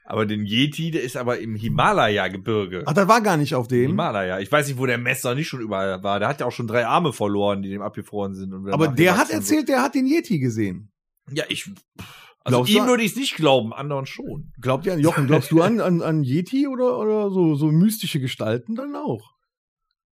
[0.07, 2.83] Aber den Yeti, der ist aber im Himalaya-Gebirge.
[2.85, 3.87] Ach, das war gar nicht auf dem.
[3.87, 4.39] Himalaya.
[4.39, 6.19] Ich weiß nicht, wo der Messer nicht schon überall war.
[6.19, 8.53] Der hat ja auch schon drei Arme verloren, die dem abgefroren sind.
[8.71, 10.91] Aber der hat erzählt, der hat den Yeti gesehen.
[11.31, 11.65] Ja, ich.
[12.43, 14.53] Also Glaubst ihm würde ich es nicht glauben, anderen schon.
[14.61, 15.25] Glaubt ihr an Jochen?
[15.25, 19.34] Glaubst du an, an, an Yeti oder, oder so, so mystische Gestalten dann auch?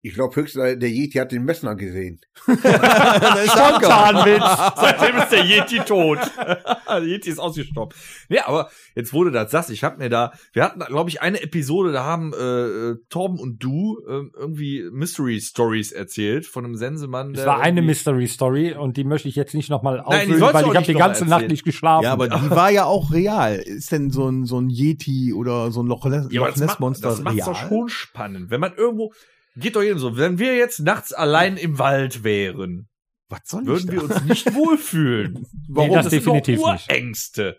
[0.05, 2.21] Ich glaube höchstens, der Yeti hat den Messner gesehen.
[2.45, 4.43] Spontanwitz.
[4.77, 6.19] Seitdem ist der Yeti tot.
[6.89, 7.97] der Yeti ist ausgestorben.
[8.29, 11.41] Nee, aber jetzt wurde das sagst, ich hab mir da, wir hatten, glaube ich, eine
[11.41, 17.35] Episode, da haben äh, Torben und du äh, irgendwie Mystery Stories erzählt von einem Sensemann.
[17.37, 20.67] Es war eine Mystery Story und die möchte ich jetzt nicht nochmal Nein, sollst weil
[20.67, 22.05] ich habe die ganze Nacht nicht geschlafen.
[22.05, 23.55] Ja, aber die war ja auch real.
[23.55, 26.81] Ist denn so ein, so ein Yeti oder so ein Loch, Ness- Ja, das, macht,
[26.81, 27.47] Monster das macht's real?
[27.47, 28.51] doch schon spannend.
[28.51, 29.13] Wenn man irgendwo,
[29.57, 32.89] geht doch jedem so, wenn wir jetzt nachts allein im Wald wären,
[33.29, 35.47] Was soll würden ich wir uns nicht wohlfühlen.
[35.69, 35.93] Warum?
[35.95, 36.69] das definitiv sind.
[36.89, 37.57] Urängste.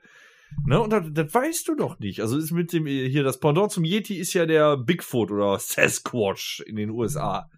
[0.67, 2.21] Ne, und das, das weißt du doch nicht.
[2.21, 6.61] Also ist mit dem hier das Pendant zum Yeti ist ja der Bigfoot oder Sasquatch
[6.67, 7.49] in den USA.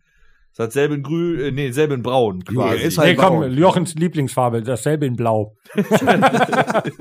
[0.56, 2.82] Das hat selbe in grün, äh, nee, selbe in braun quasi.
[2.84, 3.52] ist nee, halt komm, braun.
[3.58, 5.58] Jochens Lieblingsfarbe, dasselbe in Blau.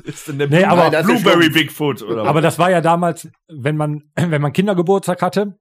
[0.04, 4.02] ist denn der Nee, aber- Blueberry Bigfoot oder Aber das war ja damals, wenn man,
[4.16, 5.56] wenn man Kindergeburtstag hatte,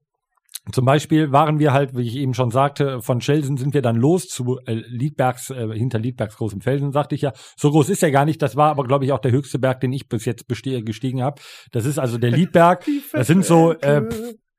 [0.72, 3.97] zum Beispiel waren wir halt, wie ich eben schon sagte, von Schelsen sind wir dann
[3.97, 7.34] los zu äh, Liedbergs, äh, hinter Liedbergs großem Felsen, sagte ich ja.
[7.57, 8.41] So groß ist er gar nicht.
[8.41, 11.22] Das war aber, glaube ich, auch der höchste Berg, den ich bis jetzt bestehe, gestiegen
[11.22, 11.41] habe.
[11.72, 12.86] Das ist also der Liedberg.
[13.11, 14.03] Das sind so äh,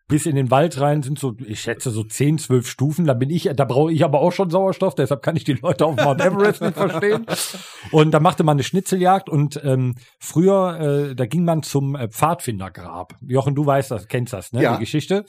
[0.06, 3.06] bis in den Wald rein sind so, ich schätze so 10, 12 Stufen.
[3.06, 5.86] Da bin ich, da brauche ich aber auch schon Sauerstoff, deshalb kann ich die Leute
[5.86, 7.24] auf Mount Everest nicht verstehen.
[7.90, 12.08] Und da machte man eine Schnitzeljagd und ähm, früher, äh, da ging man zum äh,
[12.08, 13.14] Pfadfindergrab.
[13.22, 14.62] Jochen, du weißt das, kennst das, ne?
[14.62, 14.74] Ja.
[14.74, 15.24] Die Geschichte.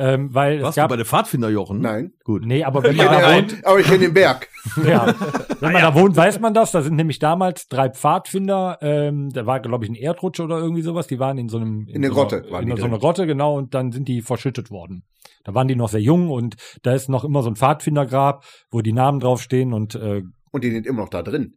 [0.00, 0.90] Ähm, weil es Warst du gab.
[0.90, 1.80] bei der Pfadfinder, Jochen?
[1.80, 2.12] Nein.
[2.22, 2.46] Gut.
[2.46, 4.48] Nee, aber wenn man Ja, da wohnt, aber ich kenne den Berg.
[4.86, 5.12] ja,
[5.60, 6.70] wenn man da wohnt, weiß man das.
[6.70, 10.82] Da sind nämlich damals drei Pfadfinder, ähm, da war, glaube ich, ein Erdrutsch oder irgendwie
[10.82, 12.98] sowas, die waren in so einem In der so Grotte waren in die so einer.
[13.00, 15.02] Grotte, genau, und dann sind die verschüttet worden.
[15.42, 18.80] Da waren die noch sehr jung und da ist noch immer so ein Pfadfindergrab, wo
[18.82, 20.22] die Namen draufstehen und äh,
[20.52, 21.54] Und die sind immer noch da drin.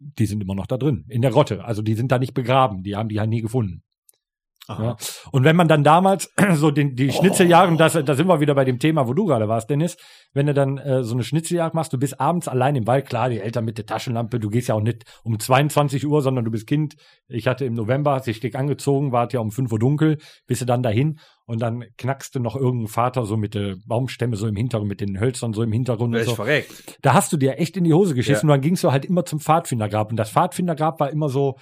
[0.00, 1.64] die sind immer noch da drin, in der Grotte.
[1.64, 3.82] Also die sind da nicht begraben, die haben die halt nie gefunden.
[4.68, 4.96] Ja.
[5.32, 8.54] Und wenn man dann damals so den, die Schnitzeljagd, und das, da sind wir wieder
[8.54, 9.96] bei dem Thema, wo du gerade warst, Dennis,
[10.34, 13.30] wenn du dann äh, so eine Schnitzeljagd machst, du bist abends allein im Wald, klar,
[13.30, 16.50] die Eltern mit der Taschenlampe, du gehst ja auch nicht um 22 Uhr, sondern du
[16.50, 16.96] bist Kind.
[17.28, 20.60] Ich hatte im November, hat sich dick angezogen, war ja um 5 Uhr dunkel, bist
[20.60, 24.46] du dann dahin und dann knackst du noch irgendeinen Vater so mit der Baumstämme so
[24.46, 26.34] im Hintergrund, mit den Hölzern so im Hintergrund und so.
[26.34, 26.98] verreckt.
[27.00, 28.54] Da hast du dir echt in die Hose geschissen Ja.
[28.54, 30.10] und dann gingst du halt immer zum Pfadfindergrab.
[30.10, 31.56] Und das Pfadfindergrab war immer so,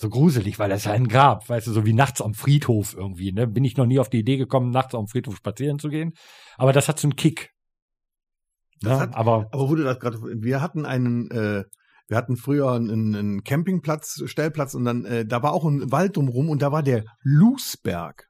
[0.00, 2.94] so gruselig, weil das ist ja ein Grab, weißt du, so wie nachts am Friedhof
[2.96, 3.46] irgendwie, ne?
[3.46, 6.12] Bin ich noch nie auf die Idee gekommen, nachts am Friedhof spazieren zu gehen.
[6.56, 7.50] Aber das hat so einen Kick.
[8.82, 11.64] Ja, hat- aber Aber du das gerade, wir hatten einen, äh,
[12.08, 16.16] wir hatten früher einen, einen Campingplatz, Stellplatz und dann, äh, da war auch ein Wald
[16.16, 18.26] drumherum und da war der Lusberg.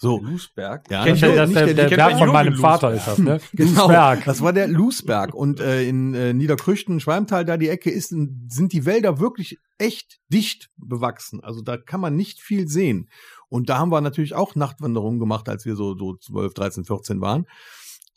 [0.00, 0.20] So.
[0.20, 0.88] Lusberg.
[0.90, 3.40] Ja, kennt das das, nicht der, der- der Berg von meinem Vater ist Lusberg.
[3.40, 3.48] das, ne?
[3.66, 4.24] Genau, Lusberg.
[4.26, 5.34] das war der Lusberg.
[5.34, 10.20] Und äh, in äh, Niederkrüchten, Schwalmtal, da die Ecke ist, sind die Wälder wirklich echt
[10.28, 11.40] dicht bewachsen.
[11.42, 13.08] Also da kann man nicht viel sehen.
[13.48, 17.20] Und da haben wir natürlich auch Nachtwanderungen gemacht, als wir so, so 12, 13, 14
[17.20, 17.46] waren.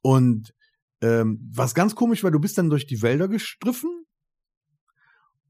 [0.04, 0.54] Und
[1.02, 4.06] ähm, was ganz komisch war, du bist dann durch die Wälder gestriffen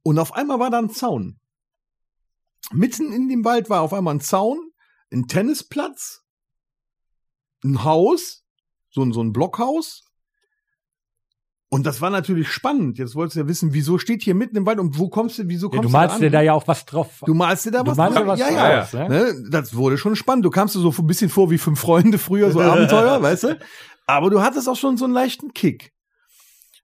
[0.03, 1.39] und auf einmal war da ein Zaun.
[2.71, 4.57] Mitten in dem Wald war auf einmal ein Zaun,
[5.11, 6.20] ein Tennisplatz,
[7.63, 8.43] ein Haus,
[8.89, 10.03] so ein, so ein Blockhaus.
[11.73, 12.97] Und das war natürlich spannend.
[12.97, 15.43] Jetzt wolltest du ja wissen, wieso steht hier mitten im Wald und wo kommst du,
[15.47, 17.21] wieso Ja, kommst du malst da dir da ja auch was drauf.
[17.25, 18.27] Du malst dir da Du was drauf?
[18.27, 18.99] was ja, drauf, ja.
[19.03, 19.07] ja.
[19.07, 19.33] Ne?
[19.49, 20.43] Das wurde schon spannend.
[20.43, 23.59] Du kamst dir so ein bisschen vor wie fünf Freunde früher, so Abenteuer, weißt du?
[24.05, 25.93] Aber du hattest auch schon so einen leichten Kick.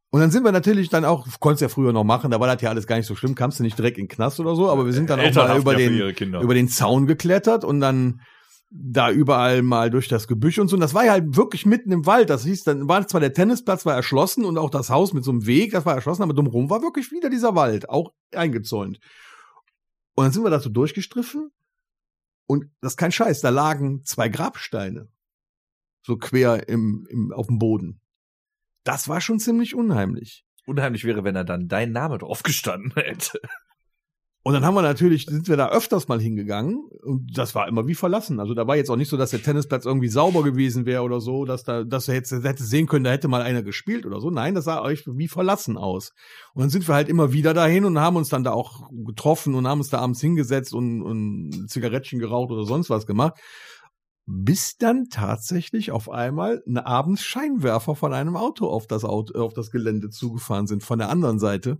[0.10, 2.62] Und dann sind wir natürlich dann auch, konntest ja früher noch machen, da war das
[2.62, 4.70] ja alles gar nicht so schlimm, kamst du nicht direkt in den Knast oder so,
[4.70, 6.00] aber wir sind dann auch mal über den,
[6.42, 8.22] über den Zaun geklettert und dann
[8.70, 10.76] da überall mal durch das Gebüsch und so.
[10.76, 12.30] Und das war ja halt wirklich mitten im Wald.
[12.30, 15.32] Das hieß, dann war zwar der Tennisplatz war erschlossen und auch das Haus mit so
[15.32, 19.00] einem Weg, das war erschlossen, aber drumherum war wirklich wieder dieser Wald, auch eingezäunt.
[20.16, 21.52] Und dann sind wir da so durchgestriffen
[22.48, 25.10] und das ist kein Scheiß, da lagen zwei Grabsteine.
[26.04, 28.02] So quer im, im, auf dem Boden.
[28.84, 30.46] Das war schon ziemlich unheimlich.
[30.66, 33.40] Unheimlich wäre, wenn er dann dein Name drauf gestanden hätte.
[34.44, 37.86] Und dann haben wir natürlich, sind wir da öfters mal hingegangen und das war immer
[37.86, 38.40] wie verlassen.
[38.40, 41.20] Also da war jetzt auch nicht so, dass der Tennisplatz irgendwie sauber gewesen wäre oder
[41.20, 44.22] so, dass da, dass er jetzt hätte sehen können, da hätte mal einer gespielt oder
[44.22, 44.30] so.
[44.30, 46.14] Nein, das sah euch wie verlassen aus.
[46.54, 49.54] Und dann sind wir halt immer wieder dahin und haben uns dann da auch getroffen
[49.54, 53.38] und haben uns da abends hingesetzt und, und Zigarettchen geraucht oder sonst was gemacht.
[54.26, 59.54] Bis dann tatsächlich auf einmal eine abends Scheinwerfer von einem Auto auf das Auto, auf
[59.54, 61.80] das Gelände zugefahren sind, von der anderen Seite.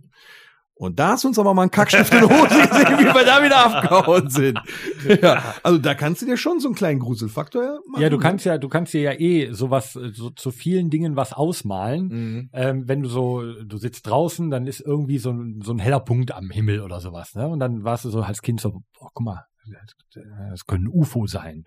[0.78, 3.24] Und da hast du uns aber mal einen Kackstift in die Hose gesehen, wie wir
[3.24, 4.58] da wieder abgehauen sind.
[5.22, 8.02] Ja, also da kannst du dir schon so einen kleinen Gruselfaktor machen.
[8.02, 11.32] Ja, du kannst ja, du kannst dir ja eh sowas, so zu vielen Dingen was
[11.32, 12.08] ausmalen.
[12.08, 12.50] Mhm.
[12.52, 16.00] Ähm, wenn du so, du sitzt draußen, dann ist irgendwie so ein, so ein heller
[16.00, 17.48] Punkt am Himmel oder sowas, ne?
[17.48, 19.44] Und dann warst du so als Kind so, boah, guck mal,
[20.50, 21.64] das können UFO sein.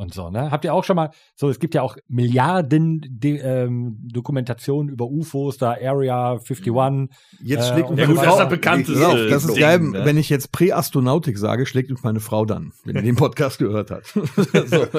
[0.00, 0.50] Und so, ne?
[0.50, 5.04] Habt ihr auch schon mal, so, es gibt ja auch Milliarden De ähm, Dokumentationen über
[5.04, 7.10] UFOs, da Area 51.
[7.42, 8.94] Jetzt Äh, schlägt Ja meine gut, das Frau, ist das bekannteste.
[9.02, 10.04] Pass auf, das ist Ding, geil, ne?
[10.06, 13.90] wenn ich jetzt Präastronautik sage, schlägt uns meine Frau dann, wenn die den Podcast gehört
[13.90, 14.06] hat.
[14.06, 14.22] so,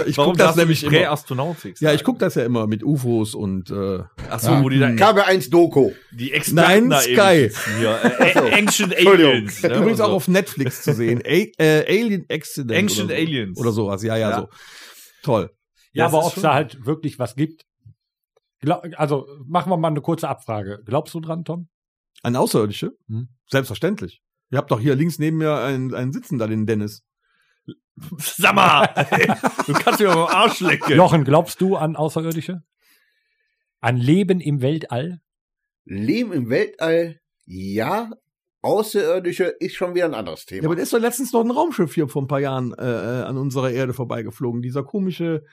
[0.06, 0.86] ich Warum guck das nämlich.
[0.86, 4.78] Präastronautik Ja, ich gucke das ja immer mit UFOs und äh, Ach so, wo die
[4.78, 5.90] da Kabe 1 Doku.
[6.12, 7.50] die Experten Nein, Sky.
[7.80, 7.98] hier.
[8.20, 8.54] Äh.
[8.60, 9.32] Ancient Entschuldigung.
[9.32, 9.64] Aliens.
[9.64, 9.76] Ne?
[9.76, 10.14] übrigens auch so.
[10.14, 11.24] auf Netflix zu sehen.
[11.26, 11.30] A
[11.64, 12.78] äh, Alien Accident.
[12.78, 13.22] Ancient oder so.
[13.24, 13.58] Aliens.
[13.60, 14.38] Oder sowas, ja, ja, Ja.
[14.42, 14.50] so.
[15.24, 15.52] Toll.
[15.94, 17.66] Ja, Ja, aber ob es da halt wirklich was gibt.
[18.60, 20.82] Glaub, also machen wir mal eine kurze Abfrage.
[20.86, 21.68] Glaubst du dran, Tom?
[22.24, 22.96] Ein Außerirdische?
[23.08, 23.30] Hm.
[23.48, 24.22] Selbstverständlich.
[24.52, 27.04] Ihr habt doch hier links neben mir einen, einen Sitzen da, den Dennis.
[28.18, 28.88] Sag mal,
[29.68, 30.96] du kannst mir am Arsch lecken.
[30.96, 32.64] Jochen, glaubst du an Außerirdische?
[33.80, 35.22] An Leben im Weltall?
[35.86, 38.12] Leben im Weltall, ja.
[38.62, 40.64] Außerirdische ist schon wieder ein anderes Thema.
[40.64, 42.86] Ja, aber da ist doch letztens noch ein Raumschiff hier vor ein paar Jahren äh,
[42.86, 44.62] äh, an unserer Erde vorbeigeflogen.
[44.62, 45.44] Dieser komische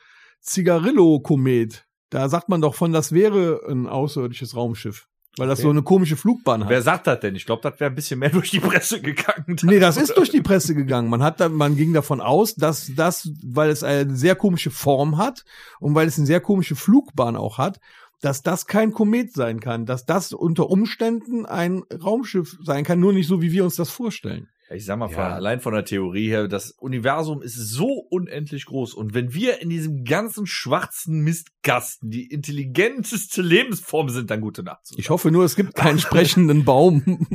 [0.40, 1.86] Zigarillo-Komet.
[2.10, 5.08] Da sagt man doch von, das wäre ein außerirdisches Raumschiff.
[5.38, 6.70] Weil das so eine komische Flugbahn hat.
[6.70, 7.36] Wer sagt das denn?
[7.36, 9.56] Ich glaube, das wäre ein bisschen mehr durch die Presse gegangen.
[9.62, 11.08] Nee, das ist durch die Presse gegangen.
[11.08, 15.16] Man hat da, man ging davon aus, dass das, weil es eine sehr komische Form
[15.16, 15.44] hat
[15.80, 17.78] und weil es eine sehr komische Flugbahn auch hat,
[18.20, 23.12] dass das kein Komet sein kann, dass das unter Umständen ein Raumschiff sein kann, nur
[23.12, 24.48] nicht so, wie wir uns das vorstellen.
[24.70, 25.14] Ich sag mal, Ja.
[25.14, 28.92] von, allein von der Theorie her, das Universum ist so unendlich groß.
[28.92, 34.82] Und wenn wir in diesem ganzen schwarzen Mistkasten die intelligenteste Lebensform sind, dann gute Nacht.
[34.98, 37.02] Ich hoffe nur, es gibt keinen sprechenden Baum.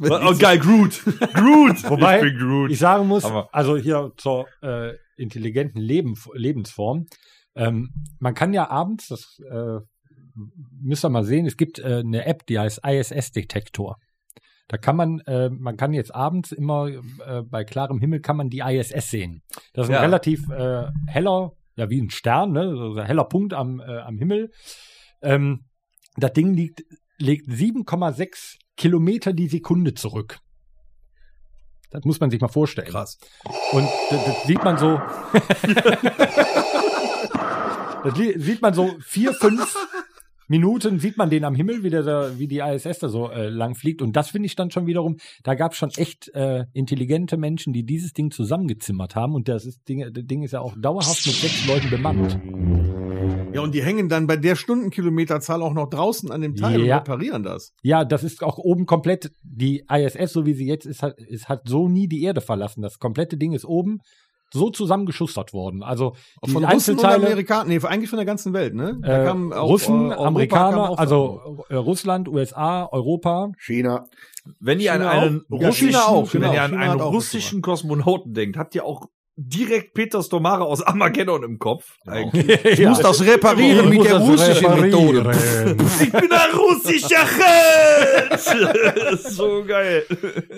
[0.00, 1.02] Oh, geil, Groot.
[1.34, 1.84] Groot.
[1.90, 2.70] Wobei, ich bin Groot.
[2.70, 7.06] Ich sagen muss, Aber- also hier zur äh, intelligenten Leben, Lebensform.
[7.54, 9.78] Ähm, man kann ja abends, das äh,
[10.80, 13.96] müsst ihr mal sehen, es gibt äh, eine App, die heißt ISS-Detektor.
[14.68, 18.50] Da kann man, äh, man kann jetzt abends immer äh, bei klarem Himmel kann man
[18.50, 19.42] die ISS sehen.
[19.72, 19.98] Das ist Ja.
[19.98, 23.98] ein relativ äh, heller, ja wie ein Stern, ne, so ein heller Punkt am, äh,
[23.98, 24.50] am Himmel.
[25.22, 25.64] Ähm,
[26.16, 26.82] das Ding liegt,
[27.18, 30.38] legt 7,6 Kilometer die Sekunde zurück.
[31.90, 32.88] Das muss man sich mal vorstellen.
[32.88, 33.18] Krass.
[33.70, 34.96] Und das, das sieht man so.
[38.04, 39.76] das sieht man so vier, fünf
[40.48, 43.48] Minuten sieht man den am Himmel, wie, der da, wie die ISS da so äh,
[43.48, 44.02] lang fliegt.
[44.02, 47.72] Und das finde ich dann schon wiederum, da gab es schon echt äh, intelligente Menschen,
[47.72, 49.34] die dieses Ding zusammengezimmert haben.
[49.34, 52.38] Und das, ist, Ding, das Ding ist ja auch dauerhaft mit sechs Leuten bemannt.
[53.52, 56.96] Ja, und die hängen dann bei der Stundenkilometerzahl auch noch draußen an dem Teil Ja.
[56.96, 57.72] und reparieren das.
[57.82, 61.48] Ja, das ist auch oben komplett, die ISS, so wie sie jetzt ist, hat, ist,
[61.48, 62.82] hat so nie die Erde verlassen.
[62.82, 64.00] Das komplette Ding ist oben
[64.52, 65.82] so zusammengeschustert worden.
[65.82, 67.26] Also die Von Russen und Einzelteile.
[67.26, 68.98] Amerikanern, nee, eigentlich von der ganzen Welt, ne?
[69.02, 73.50] Da Äh, kamen auch, Russen, äh, Europa kam Amerikaner, auch also äh, Russland, USA, Europa.
[73.58, 74.06] China.
[74.60, 75.60] Wenn ihr an China einen auch?
[75.60, 76.52] Ja, russischen, China auch, wenn genau.
[76.52, 79.06] ihr an China einen russischen Kosmonauten denkt, habt ihr auch
[79.36, 81.98] direkt Peter Stomare aus Armageddon im Kopf.
[82.06, 82.46] Eigentlich.
[82.76, 85.30] Ich muss das reparieren mit der russischen Methode.
[86.00, 88.40] Ich bin ein russischer Held!
[89.20, 90.04] so geil.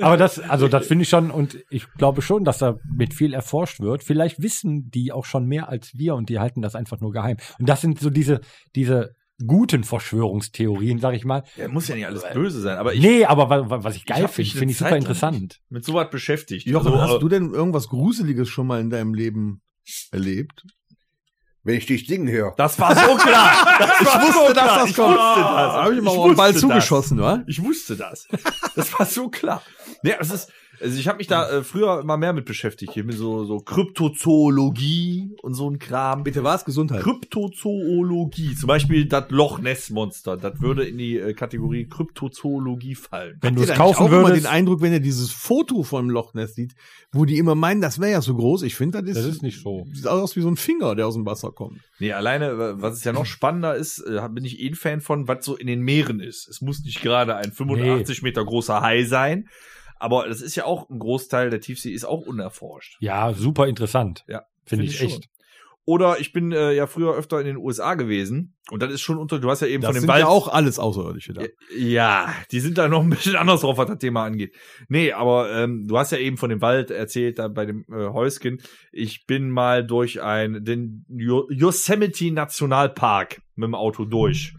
[0.01, 3.35] Aber das, also das finde ich schon, und ich glaube schon, dass da mit viel
[3.35, 4.05] erforscht wird.
[4.05, 7.37] Vielleicht wissen die auch schon mehr als wir und die halten das einfach nur geheim.
[7.59, 8.41] Und das sind so diese,
[8.74, 9.16] diese
[9.47, 11.45] guten Verschwörungstheorien, sag ich mal.
[11.57, 14.05] Ja, muss ja nicht alles böse sein, aber ich nee, aber wa- wa- was ich
[14.07, 15.61] geil finde, finde ich super interessant.
[15.68, 16.66] mit sowas beschäftigt.
[16.66, 19.62] Jochen, Also, hast äh, du denn irgendwas Gruseliges schon mal in deinem Leben
[20.11, 20.64] erlebt?
[21.64, 22.55] Wenn ich dich singen höre.
[22.57, 23.76] Das war so klar.
[23.78, 24.86] Das war so klar.
[24.86, 25.09] ich kommt.
[25.18, 25.72] wusste das.
[25.74, 26.61] Hab ich mal Ich auf den Ball wusste das.
[26.61, 27.43] zugeschossen, wa?
[27.47, 28.26] Ich wusste das.
[28.74, 29.62] Das war so klar.
[30.03, 30.51] Nee, es ist,
[30.81, 33.59] also ich habe mich da äh, früher mal mehr mit beschäftigt, hier mit so, so
[33.59, 36.24] Kryptozoologie und so ein Kram.
[36.24, 36.64] Bitte was?
[36.64, 37.03] Gesundheit.
[37.03, 43.39] Kryptozoologie, zum Beispiel das Loch Ness Monster, das würde in die äh, Kategorie Kryptozoologie fallen.
[43.41, 46.35] Wenn du es kaufen auch immer würdest, den Eindruck, wenn ihr dieses Foto vom Loch
[46.35, 46.74] Ness sieht,
[47.12, 48.62] wo die immer meinen, das wäre ja so groß.
[48.62, 49.87] Ich finde, das ist, das ist nicht so.
[49.93, 51.81] sieht aus wie so ein Finger, der aus dem Wasser kommt.
[51.99, 55.26] Nee, alleine, was es ja noch spannender ist, äh, bin ich eh ein Fan von,
[55.26, 56.49] was so in den Meeren ist.
[56.49, 59.49] Es muss nicht gerade ein 85 Meter großer Hai sein,
[59.99, 62.96] aber das ist ja auch ein Großteil der Tiefsee ist auch unerforscht.
[63.01, 64.24] Ja, super interessant.
[64.28, 65.28] Ja, Finde find ich ich echt.
[65.84, 69.16] Oder ich bin äh, ja früher öfter in den USA gewesen und das ist schon
[69.16, 70.20] unter, du hast ja eben Das von dem sind Wald.
[70.20, 71.42] ja auch alles Außerirdische da.
[71.74, 74.55] Ja, die sind da noch ein bisschen anders drauf, was das Thema angeht.
[74.88, 78.09] Nee, aber ähm, du hast ja eben von dem Wald erzählt, da bei dem äh,
[78.11, 78.61] Häuschen.
[78.92, 84.53] Ich bin mal durch ein, den Yo- Yosemite Nationalpark mit dem Auto durch.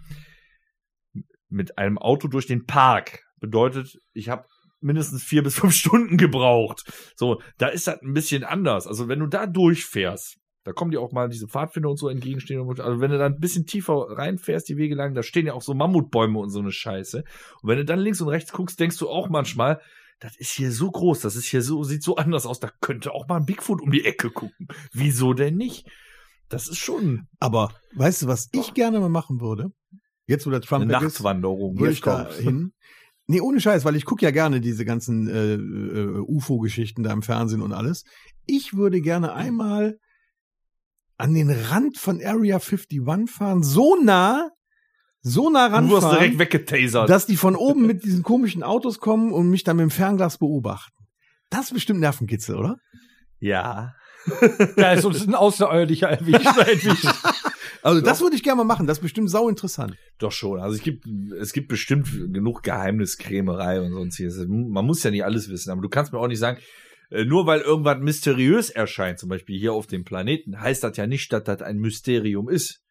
[1.47, 3.23] Mit einem Auto durch den Park.
[3.39, 4.45] Bedeutet, ich habe
[4.81, 6.83] mindestens vier bis fünf Stunden gebraucht.
[7.15, 8.87] So, da ist das ein bisschen anders.
[8.87, 12.61] Also wenn du da durchfährst, da kommen dir auch mal diese Pfadfinder und so entgegenstehen.
[12.61, 15.61] Also wenn du da ein bisschen tiefer reinfährst, die Wege lang, da stehen ja auch
[15.61, 17.23] so Mammutbäume und so eine Scheiße.
[17.61, 19.81] Und wenn du dann links und rechts guckst, denkst du auch manchmal,
[20.19, 23.13] das ist hier so groß, das ist hier so, sieht so anders aus, da könnte
[23.13, 24.67] auch mal ein Bigfoot um die Ecke gucken.
[24.91, 25.87] Wieso denn nicht?
[26.49, 29.71] Das ist schon Aber weißt du, was ich gerne mal machen würde?
[30.25, 31.79] Jetzt, wo der Trump eine Nachtwanderung.
[31.79, 32.73] würde ich da hin.
[33.31, 37.21] Nee, ohne Scheiß, weil ich gucke ja gerne diese ganzen äh, äh, UFO-Geschichten da im
[37.21, 38.03] Fernsehen und alles.
[38.47, 39.99] Ich würde gerne einmal
[41.17, 42.99] an den Rand von Area 51
[43.29, 44.49] fahren, so nah,
[45.21, 47.07] so nah Du wirst direkt ranfahren, weggetasert.
[47.07, 50.39] dass die von oben mit diesen komischen Autos kommen und mich dann mit dem Fernglas
[50.39, 51.05] beobachten.
[51.51, 52.77] Das ist bestimmt Nervenkitzel, oder?
[53.39, 53.93] ja.
[54.75, 56.45] Da ist uns ein Außerirdischer erwischt.
[57.81, 58.87] Also das würde ich gerne mal machen.
[58.87, 59.95] Das ist bestimmt sau interessant.
[60.17, 60.59] Doch schon.
[60.59, 61.05] Also es gibt,
[61.39, 64.45] es gibt bestimmt genug Geheimniskrämerei und sonstiges.
[64.47, 66.59] Man muss ja nicht alles wissen, aber du kannst mir auch nicht sagen,
[67.09, 71.07] äh, nur weil irgendwas mysteriös erscheint, zum Beispiel hier auf dem Planeten, heißt das ja
[71.07, 72.81] nicht, dass das ein Mysterium ist.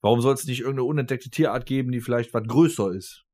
[0.00, 3.24] Warum soll es nicht irgendeine unentdeckte Tierart geben, die vielleicht was größer ist?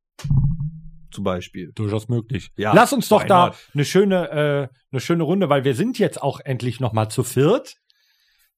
[1.15, 1.71] Zum Beispiel.
[1.75, 2.51] Durchaus möglich.
[2.57, 6.21] Ja, Lass uns doch da eine schöne, äh, eine schöne Runde, weil wir sind jetzt
[6.21, 7.77] auch endlich noch mal zu viert.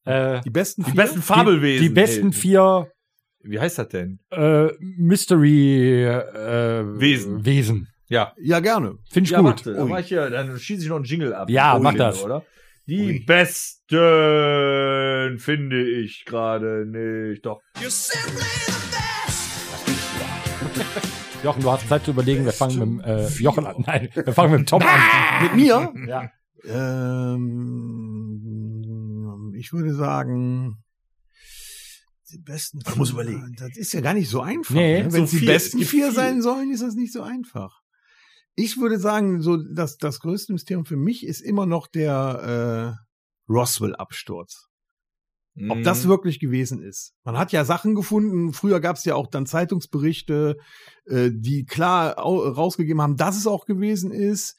[0.06, 1.02] Äh, Die besten Die vier?
[1.02, 1.82] besten Fabelwesen.
[1.82, 2.90] die, die besten vier
[3.42, 4.20] Wie heißt das denn?
[4.30, 7.44] äh, Mystery äh, Wesen.
[7.44, 7.88] Wesen.
[8.08, 8.32] Ja.
[8.40, 8.94] Ja, gerne.
[9.10, 9.66] Finde ich ja, gut.
[9.66, 11.50] warte, dann ich hier, dann schieße ich noch einen Jingle ab.
[11.50, 12.24] Ja, Ui, mach das.
[12.24, 12.42] Oder?
[12.86, 13.18] Die Ui.
[13.26, 17.44] besten finde ich gerade nicht.
[17.44, 17.60] Doch.
[21.42, 22.44] Jochen, du hast Zeit zu überlegen.
[22.44, 23.84] Wir fangen mit äh, Jochen an.
[23.86, 25.00] Nein, wir fangen mit dem Tom an.
[25.42, 25.92] Mit mir?
[26.06, 26.30] Ja.
[26.64, 27.34] Ähm,
[29.56, 30.82] ich würde sagen,
[32.32, 32.80] die besten.
[32.84, 33.54] Man muss überlegen.
[33.58, 34.74] Das ist ja gar nicht so einfach.
[34.74, 35.10] Nee, ne?
[35.10, 37.82] so Wenn es die besten vier sein sollen, ist das nicht so einfach.
[38.54, 42.96] Ich würde sagen, so das, das größte Mysterium für mich ist immer noch der
[43.48, 44.68] äh, Roswell-Absturz.
[45.70, 45.82] Ob Mhm.
[45.82, 47.14] das wirklich gewesen ist.
[47.24, 50.56] Man hat ja Sachen gefunden, früher gab es ja auch dann Zeitungsberichte,
[51.06, 54.56] äh, die klar au rausgegeben haben, dass es auch gewesen ist.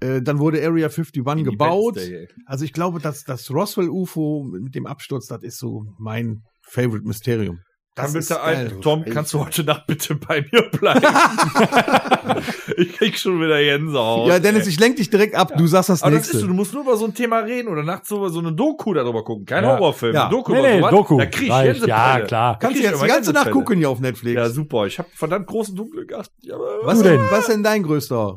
[0.00, 1.96] Äh, dann wurde Area 51 gebaut.
[1.96, 2.28] Day.
[2.46, 7.60] Also ich glaube, dass das Roswell-UFO mit dem Absturz, das ist so mein Favorite Mysterium.
[7.96, 11.00] Das ist bitte ein, Tom, kannst du heute Nacht bitte bei mir bleiben?
[12.76, 14.28] ich krieg schon wieder Gänsehaut.
[14.28, 14.70] Ja, Dennis, ey.
[14.70, 15.52] ich lenk dich direkt ab.
[15.56, 16.36] Du sagst das Aber das nächste.
[16.38, 18.52] ist so, du musst nur über so ein Thema reden oder nachts so, so eine
[18.52, 19.46] Doku darüber gucken.
[19.46, 19.70] Kein Ja.
[19.78, 20.28] Horrorfilm, Ja.
[20.28, 20.90] Doku Nee, nee, sowas.
[20.90, 21.18] Doku.
[21.18, 21.48] Da krieg ich.
[21.48, 21.86] Gänsepeile.
[21.88, 22.58] Ja, klar.
[22.58, 24.34] Kannst du jetzt die ganze Nacht gucken hier auf Netflix.
[24.34, 24.86] Ja, super.
[24.86, 26.30] Ich habe verdammt großen Dunkel gehabt.
[26.40, 27.12] Ja, was, denn?
[27.18, 27.30] denn?
[27.30, 28.36] was ist denn dein größter?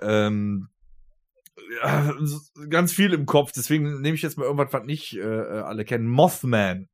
[0.00, 0.68] ähm,
[1.82, 2.12] ja,
[2.70, 3.50] ganz viel im Kopf.
[3.50, 6.06] Deswegen nehme ich jetzt mal irgendwas, was nicht äh, alle kennen.
[6.06, 6.86] Mothman.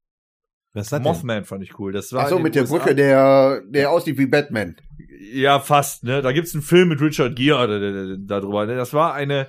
[0.75, 1.03] Was ist das denn?
[1.03, 1.93] Mothman fand ich cool.
[1.93, 2.77] Das war Ach so, mit der USA.
[2.79, 4.77] Brücke, der, der aussieht wie Batman.
[5.33, 6.23] Ja, fast, ne?
[6.23, 8.67] Da gibt's einen Film mit Richard Gere da- darüber.
[8.67, 8.75] ne?
[8.77, 9.49] Das war eine,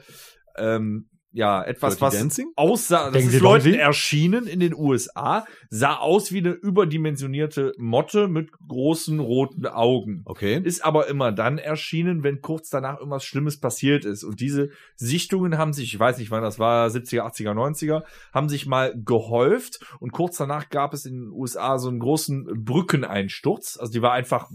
[0.58, 2.52] ähm, ja, etwas, Dirty was Dancing?
[2.56, 3.80] aussah, das Denken ist Leuten Donzi?
[3.80, 10.22] erschienen in den USA, sah aus wie eine überdimensionierte Motte mit großen roten Augen.
[10.26, 10.62] Okay.
[10.64, 14.24] Ist aber immer dann erschienen, wenn kurz danach irgendwas Schlimmes passiert ist.
[14.24, 18.48] Und diese Sichtungen haben sich, ich weiß nicht wann das war, 70er, 80er, 90er, haben
[18.48, 19.80] sich mal gehäuft.
[20.00, 23.78] Und kurz danach gab es in den USA so einen großen Brückeneinsturz.
[23.80, 24.50] Also die war einfach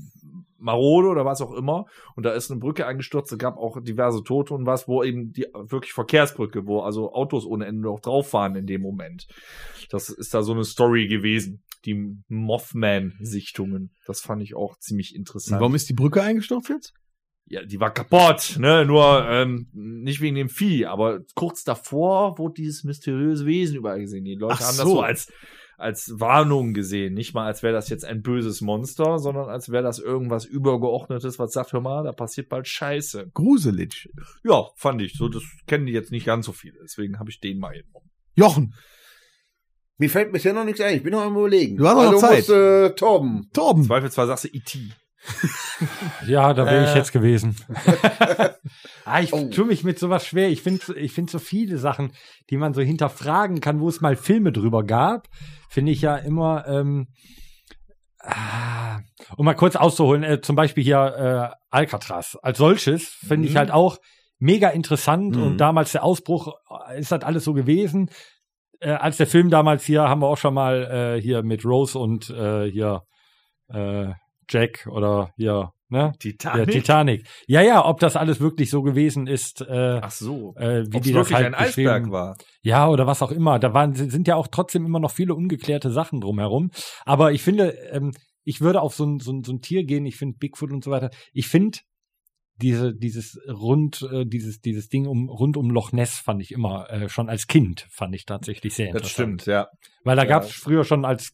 [0.58, 1.86] marode oder was auch immer.
[2.16, 3.32] Und da ist eine Brücke eingestürzt.
[3.32, 7.46] Es gab auch diverse Tote und was, wo eben die wirklich Verkehrsbrücke, wo also Autos
[7.46, 9.26] ohne Ende auch drauf fahren in dem Moment.
[9.90, 11.62] Das ist da so eine Story gewesen.
[11.84, 13.94] Die Mothman-Sichtungen.
[14.06, 15.60] Das fand ich auch ziemlich Und interessant.
[15.60, 16.92] warum ist die Brücke eingestürzt jetzt?
[17.50, 18.84] Ja, die war kaputt, ne?
[18.84, 24.24] Nur ähm, nicht wegen dem Vieh, aber kurz davor wurde dieses mysteriöse Wesen überall gesehen.
[24.24, 24.96] Die Leute Ach haben das so.
[24.96, 25.32] so als
[25.78, 29.84] als Warnung gesehen, nicht mal als wäre das jetzt ein böses Monster, sondern als wäre
[29.84, 33.30] das irgendwas übergeordnetes, was sagt, hör mal, da passiert bald Scheiße.
[33.32, 34.10] Gruselig.
[34.42, 35.14] Ja, fand ich.
[35.14, 38.10] So, das kennen die jetzt nicht ganz so viele, deswegen habe ich den mal genommen.
[38.34, 38.74] Jochen,
[39.98, 40.96] Mir fällt bisher noch nichts ein.
[40.96, 41.76] Ich bin noch am überlegen.
[41.76, 42.48] Du hast noch also Zeit.
[42.48, 43.50] Muss, äh, Torben.
[43.52, 43.84] Torben.
[43.84, 44.78] Zweifelsfall sagst du E E.T.
[46.26, 46.98] Ja, da wäre ich Äh.
[46.98, 47.56] jetzt gewesen.
[49.04, 49.48] ah, ich Oh.
[49.50, 50.48] tue mich mit sowas schwer.
[50.48, 52.12] Ich finde ich find so viele Sachen,
[52.50, 55.28] die man so hinterfragen kann, wo es mal Filme drüber gab,
[55.68, 57.08] finde ich ja immer, ähm,
[58.20, 59.00] ah,
[59.36, 62.36] um mal kurz auszuholen, äh, zum Beispiel hier äh, Alcatraz.
[62.42, 63.58] Als solches finde ich Mhm.
[63.58, 63.98] halt auch
[64.38, 65.42] mega interessant Mhm.
[65.42, 66.54] und damals der Ausbruch
[66.88, 68.10] äh, ist das alles so gewesen.
[68.80, 71.98] Äh, als der Film damals hier, haben wir auch schon mal äh, hier mit Rose
[71.98, 73.02] und äh, hier
[73.68, 74.12] äh,
[74.48, 76.12] Jack oder hier, ne?
[76.12, 76.70] Der Titanic?
[76.70, 77.24] Titanic.
[77.46, 80.54] Ja, ja, ob das alles wirklich so gewesen ist, äh, Ach so.
[80.56, 82.36] äh, wie Ob die es das wirklich halt ein Eisberg war.
[82.62, 83.58] Ja, oder was auch immer.
[83.58, 86.70] Da waren, sind ja auch trotzdem immer noch viele ungeklärte Sachen drumherum.
[87.04, 88.12] Aber ich finde, ähm,
[88.44, 90.06] ich würde auf so ein, so ein, so ein Tier gehen.
[90.06, 91.10] Ich finde Bigfoot und so weiter.
[91.32, 91.78] Ich finde
[92.60, 96.90] diese, dieses rund, äh, dieses, dieses Ding um, rund um Loch Ness fand ich immer,
[96.90, 99.40] äh, schon als Kind fand ich tatsächlich sehr interessant.
[99.40, 99.68] Das stimmt, ja.
[100.02, 100.28] Weil da Ja.
[100.28, 101.30] gab es früher schon als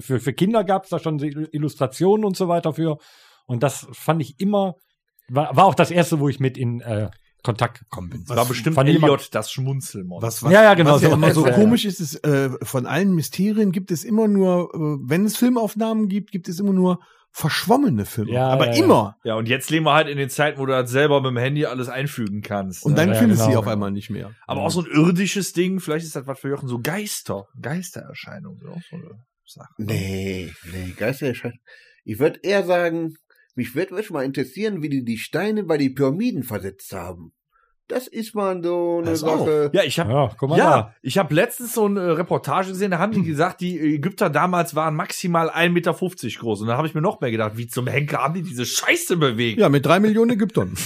[0.00, 2.98] für, für Kinder gab es da schon so Illustrationen und so weiter für.
[3.46, 4.74] Und das fand ich immer,
[5.28, 7.10] war, war auch das erste, wo ich mit in äh,
[7.42, 8.24] Kontakt gekommen bin.
[8.26, 10.26] Das war bestimmt fand ich immer- Elliot, das Schmunzelmonster.
[10.26, 12.86] Was, was, Ja, ja, genau, was ja so- immer so komisch ist, ist, äh, von
[12.86, 14.78] allen Mysterien gibt es immer nur, äh,
[15.08, 17.00] wenn es Filmaufnahmen gibt, gibt es immer nur
[17.36, 18.30] verschwommene Filme.
[18.30, 19.16] Ja, Aber ja, immer.
[19.24, 21.36] Ja, und jetzt leben wir halt in den Zeiten, wo du halt selber mit dem
[21.36, 22.84] Handy alles einfügen kannst.
[22.86, 23.60] Und dann Ja, findest du sie genau.
[23.60, 24.30] auf einmal nicht mehr.
[24.46, 28.60] Aber auch so ein irdisches Ding, vielleicht ist das was für Jochen, so Geister, Geistererscheinungen.
[28.60, 28.96] So,
[29.46, 29.74] Sache.
[29.78, 31.58] Nee, nee, Geistererscheinung.
[32.04, 33.14] Ich würde eher sagen,
[33.54, 37.32] mich würde mal interessieren, wie die die Steine bei die Pyramiden versetzt haben.
[37.86, 39.14] Das ist mal so eine.
[39.14, 39.70] Sache.
[39.74, 40.94] Ja, ich habe Ja, ja, da.
[41.02, 44.96] ich habe letztens so eine Reportage gesehen, da haben die gesagt, die Ägypter damals waren
[44.96, 45.92] maximal 1,50 Meter
[46.40, 46.62] groß.
[46.62, 49.18] Und da habe ich mir noch mehr gedacht, wie zum Henker haben die diese Scheiße
[49.18, 49.60] bewegt?
[49.60, 50.72] Ja, mit drei Millionen Ägyptern.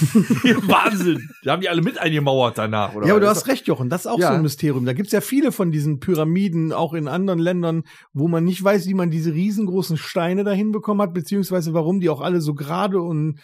[0.66, 1.30] Wahnsinn.
[1.44, 3.06] Die haben die alle mit eingemauert danach, oder?
[3.06, 3.88] ja, aber du hast recht, Jochen.
[3.90, 4.28] Das ist auch Ja.
[4.28, 4.84] so ein Mysterium.
[4.84, 8.86] Da gibt's ja viele von diesen Pyramiden, auch in anderen Ländern, wo man nicht weiß,
[8.88, 13.00] wie man diese riesengroßen Steine dahin bekommen hat, beziehungsweise warum die auch alle so gerade
[13.00, 13.38] und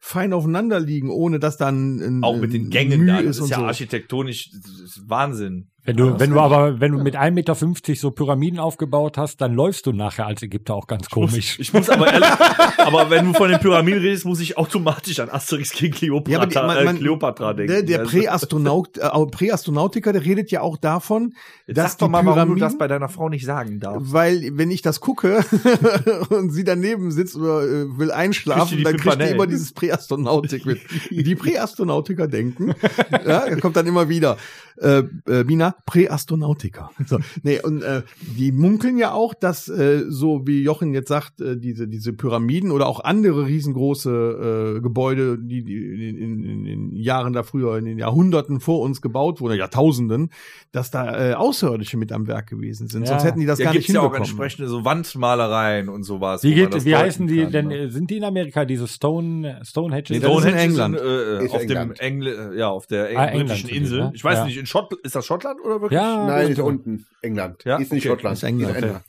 [0.00, 3.22] fein aufeinander liegen, ohne dass dann ein, Auch mit den Gängen da.
[3.22, 3.64] Das ist ist ja so.
[3.64, 5.68] architektonisch ist Wahnsinn.
[5.82, 7.54] Wenn du, wenn du aber, wenn du mit 1,50 Meter
[7.94, 11.58] so Pyramiden aufgebaut hast, dann läufst du nachher als Ägypter auch ganz komisch.
[11.58, 12.28] Ich muss aber ehrlich,
[12.78, 16.38] aber wenn du von den Pyramiden redest, muss ich automatisch an Asterix gegen Kleopatra, Ja,
[16.40, 17.72] aber die, man, man, äh, Kleopatra denken.
[17.72, 21.32] Der, der Präastronaut, äh, Präastronautiker, der redet ja auch davon,
[21.66, 23.80] Jetzt dass sag doch die mal, warum du Pyramiden, das bei deiner Frau nicht sagen
[23.80, 24.12] darfst.
[24.12, 25.42] weil wenn ich das gucke
[26.28, 30.66] und sie daneben sitzt oder äh, will einschlafen, die dann kriegt die immer dieses Präastronautik
[30.66, 30.80] mit.
[31.10, 32.74] Die Präastronautiker denken,
[33.10, 34.36] ja, das kommt dann immer wieder.
[34.80, 36.90] Äh, äh, Binas Ja, Präastronautiker.
[37.06, 38.02] So, nee, und äh,
[38.38, 42.70] die munkeln ja auch, dass äh, so wie Jochen jetzt sagt, äh, diese diese Pyramiden
[42.70, 47.76] oder auch andere riesengroße äh, Gebäude, die, die in, in, in den Jahren da früher,
[47.78, 50.30] in den Jahrhunderten vor uns gebaut wurden, Jahrtausenden,
[50.72, 53.02] dass da äh, Außerirdische mit am Werk gewesen sind.
[53.02, 53.08] Ja.
[53.08, 54.22] Sonst hätten die das Da gar nicht ja auch hinbekommen.
[54.28, 56.42] entsprechende so Wandmalereien und sowas.
[56.42, 57.66] Wie, geht, wie heißen die kann, denn?
[57.68, 57.90] ne?
[57.90, 60.04] Sind die in Amerika diese Stone Stonehenge?
[60.10, 60.98] Nee, ist in England.
[60.98, 61.98] Sind, äh, auf England.
[61.98, 63.98] dem Engl ja auf der Ah, eng- England Insel.
[64.00, 64.12] ne?
[64.14, 64.44] Ich weiß Ja.
[64.46, 66.00] nicht, in Schott ist das Schottland oder wirklich?
[66.00, 67.64] ja, Nein, ist unten England.
[67.64, 67.76] Ja?
[67.76, 68.14] Ist nicht Okay.
[68.14, 68.36] Schottland.
[68.36, 68.76] Ist England.
[68.76, 69.02] England.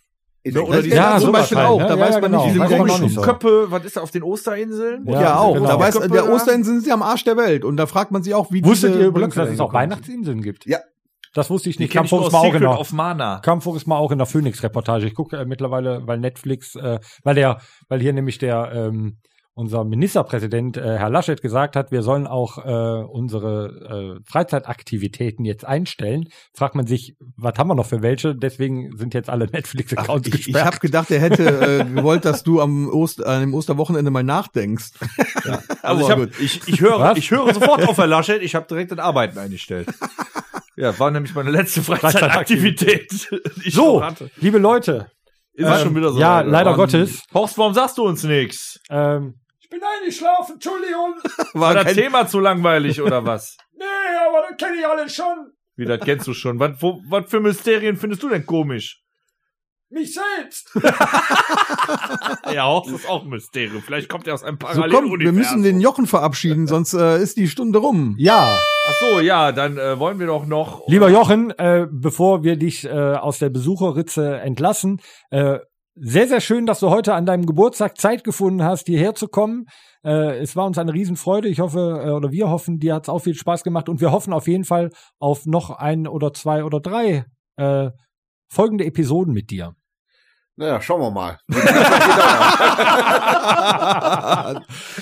[0.43, 0.69] Ist England.
[0.69, 1.79] oder die- ist Ja, zum Beispiel auch.
[1.79, 1.85] ne?
[1.87, 2.45] Da Ja, weiß ja, man genau.
[2.45, 3.21] nicht, wie Weiß die man noch komischen.
[3.23, 5.05] Köppe, was ist da auf den Osterinseln?
[5.07, 5.53] Ja, Ja, auch.
[5.53, 5.67] genau.
[5.67, 6.31] Da weiß, Köppe der.
[6.33, 7.63] Osterinseln sind ja am Arsch der Welt.
[7.63, 9.71] Und da fragt man sich auch, wie Wusstet diese ihr übrigens, dass es auch.
[9.73, 10.65] Weihnachtsinseln gibt?
[10.65, 10.79] Ja.
[11.33, 11.91] Das wusste ich nicht.
[11.91, 13.39] kenn Kam ich nur voriges aus Mal auch in der, of Mana.
[13.39, 15.07] kam voriges Mal auch in der Phoenix-Reportage.
[15.07, 19.17] Ich gucke äh, mittlerweile, weil Netflix, äh, weil der, weil hier nämlich der ähm,
[19.61, 25.65] unser Ministerpräsident äh, Herr Laschet gesagt hat, wir sollen auch äh, unsere äh, Freizeitaktivitäten jetzt
[25.65, 26.27] einstellen.
[26.53, 28.35] Fragt man sich, was haben wir noch für welche?
[28.35, 30.65] Deswegen sind jetzt alle Netflix-Accounts Ich, ich gesperrt.
[30.65, 34.91] habe gedacht, er hätte äh, gewollt, dass du am, Ost, an dem Osterwochenende mal nachdenkst.
[35.83, 37.17] Also ich, Aber hab, ich, ich, höre, Was?
[37.17, 39.87] ich höre sofort auf Herr Laschet, ich habe direkt das Arbeiten eingestellt.
[40.75, 43.11] Ja, war nämlich meine letzte Freizeitaktivität.
[43.69, 44.03] so,
[44.37, 45.07] liebe Leute,
[45.53, 46.19] Ist ähm, schon wieder so.
[46.19, 46.79] ja, leider Mann.
[46.79, 47.23] Gottes.
[47.33, 48.79] Horst, warum sagst du uns nichts?
[48.89, 49.35] ähm,
[49.71, 51.15] bin eingeschlafen, Entschuldigung.
[51.53, 53.57] War das kein- Thema zu langweilig oder was?
[53.81, 53.85] Nee,
[54.27, 55.53] aber das kenne ich alles schon.
[55.75, 56.59] Wie, das kennst du schon.
[56.59, 59.01] Was, wo, was für Mysterien findest du denn komisch?
[59.89, 60.69] Mich selbst.
[62.53, 63.81] Ja, Horst ist auch ein Mysterium.
[63.81, 65.09] Vielleicht kommt er aus einem So Paralleluniversum.
[65.09, 68.15] komm, wir müssen den Jochen verabschieden, sonst äh, ist die Stunde rum.
[68.19, 70.81] ja, Ach so, ja, dann äh, wollen wir doch noch.
[70.87, 75.59] Lieber Jochen, äh, bevor wir dich äh, aus der Besucherritze entlassen, äh,
[75.95, 79.65] sehr, sehr schön, dass du heute an deinem Geburtstag Zeit gefunden hast, hierher zu kommen.
[80.03, 81.49] Äh, es war uns eine Riesenfreude.
[81.49, 84.11] Ich hoffe, äh, oder wir hoffen, dir hat es auch viel Spaß gemacht und wir
[84.11, 84.89] hoffen auf jeden Fall
[85.19, 87.25] auf noch ein oder zwei oder drei
[87.57, 87.89] äh,
[88.49, 89.73] folgende Episoden mit dir.
[90.57, 91.39] Naja, schauen wir mal.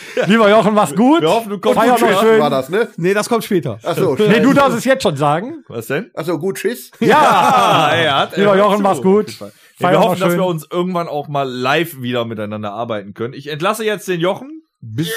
[0.28, 1.22] Lieber Jochen, mach's gut.
[1.22, 2.40] Wir hoffen, du kommst Feier gut schön.
[2.40, 2.88] War das, ne?
[2.98, 3.80] Nee, das kommt später.
[3.84, 5.64] Achso, Nee, du darfst es jetzt schon sagen.
[5.68, 6.12] Was denn?
[6.14, 6.92] Achso, gut, Schiss.
[7.00, 7.20] Ja.
[7.92, 9.38] Hat, er Lieber Jochen, mach's gut.
[9.80, 13.34] Ja, wir hoffen, dass wir uns irgendwann auch mal live wieder miteinander arbeiten können.
[13.34, 14.61] Ich entlasse jetzt den Jochen.
[14.82, 15.11] Bis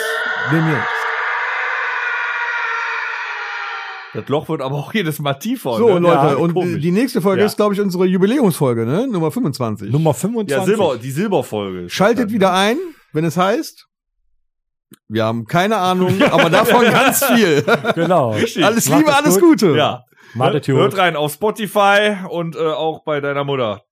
[0.51, 0.89] demnächst.
[4.15, 5.77] Das Loch wird aber auch jedes Mal tiefer.
[5.79, 6.01] So, ne?
[6.01, 6.83] Leute, Ja, und komisch.
[6.83, 7.47] die nächste Folge Ja.
[7.47, 9.07] ist, glaube ich, unsere Jubiläumsfolge, ne?
[9.07, 9.91] Nummer 25.
[9.91, 10.55] Nummer 25.
[10.59, 11.89] ja, Silber, die Silberfolge.
[11.89, 12.77] Schaltet wieder ein,
[13.15, 13.87] wenn es heißt,
[15.09, 17.65] wir haben keine Ahnung, aber davon ganz viel.
[17.95, 18.33] Genau.
[18.33, 19.61] Alles Macht Liebe, es alles gut.
[19.61, 19.77] Gute.
[19.77, 20.05] Ja.
[20.35, 20.99] Hört gut.
[20.99, 23.83] rein auf Spotify und äh, auch bei deiner Mutter.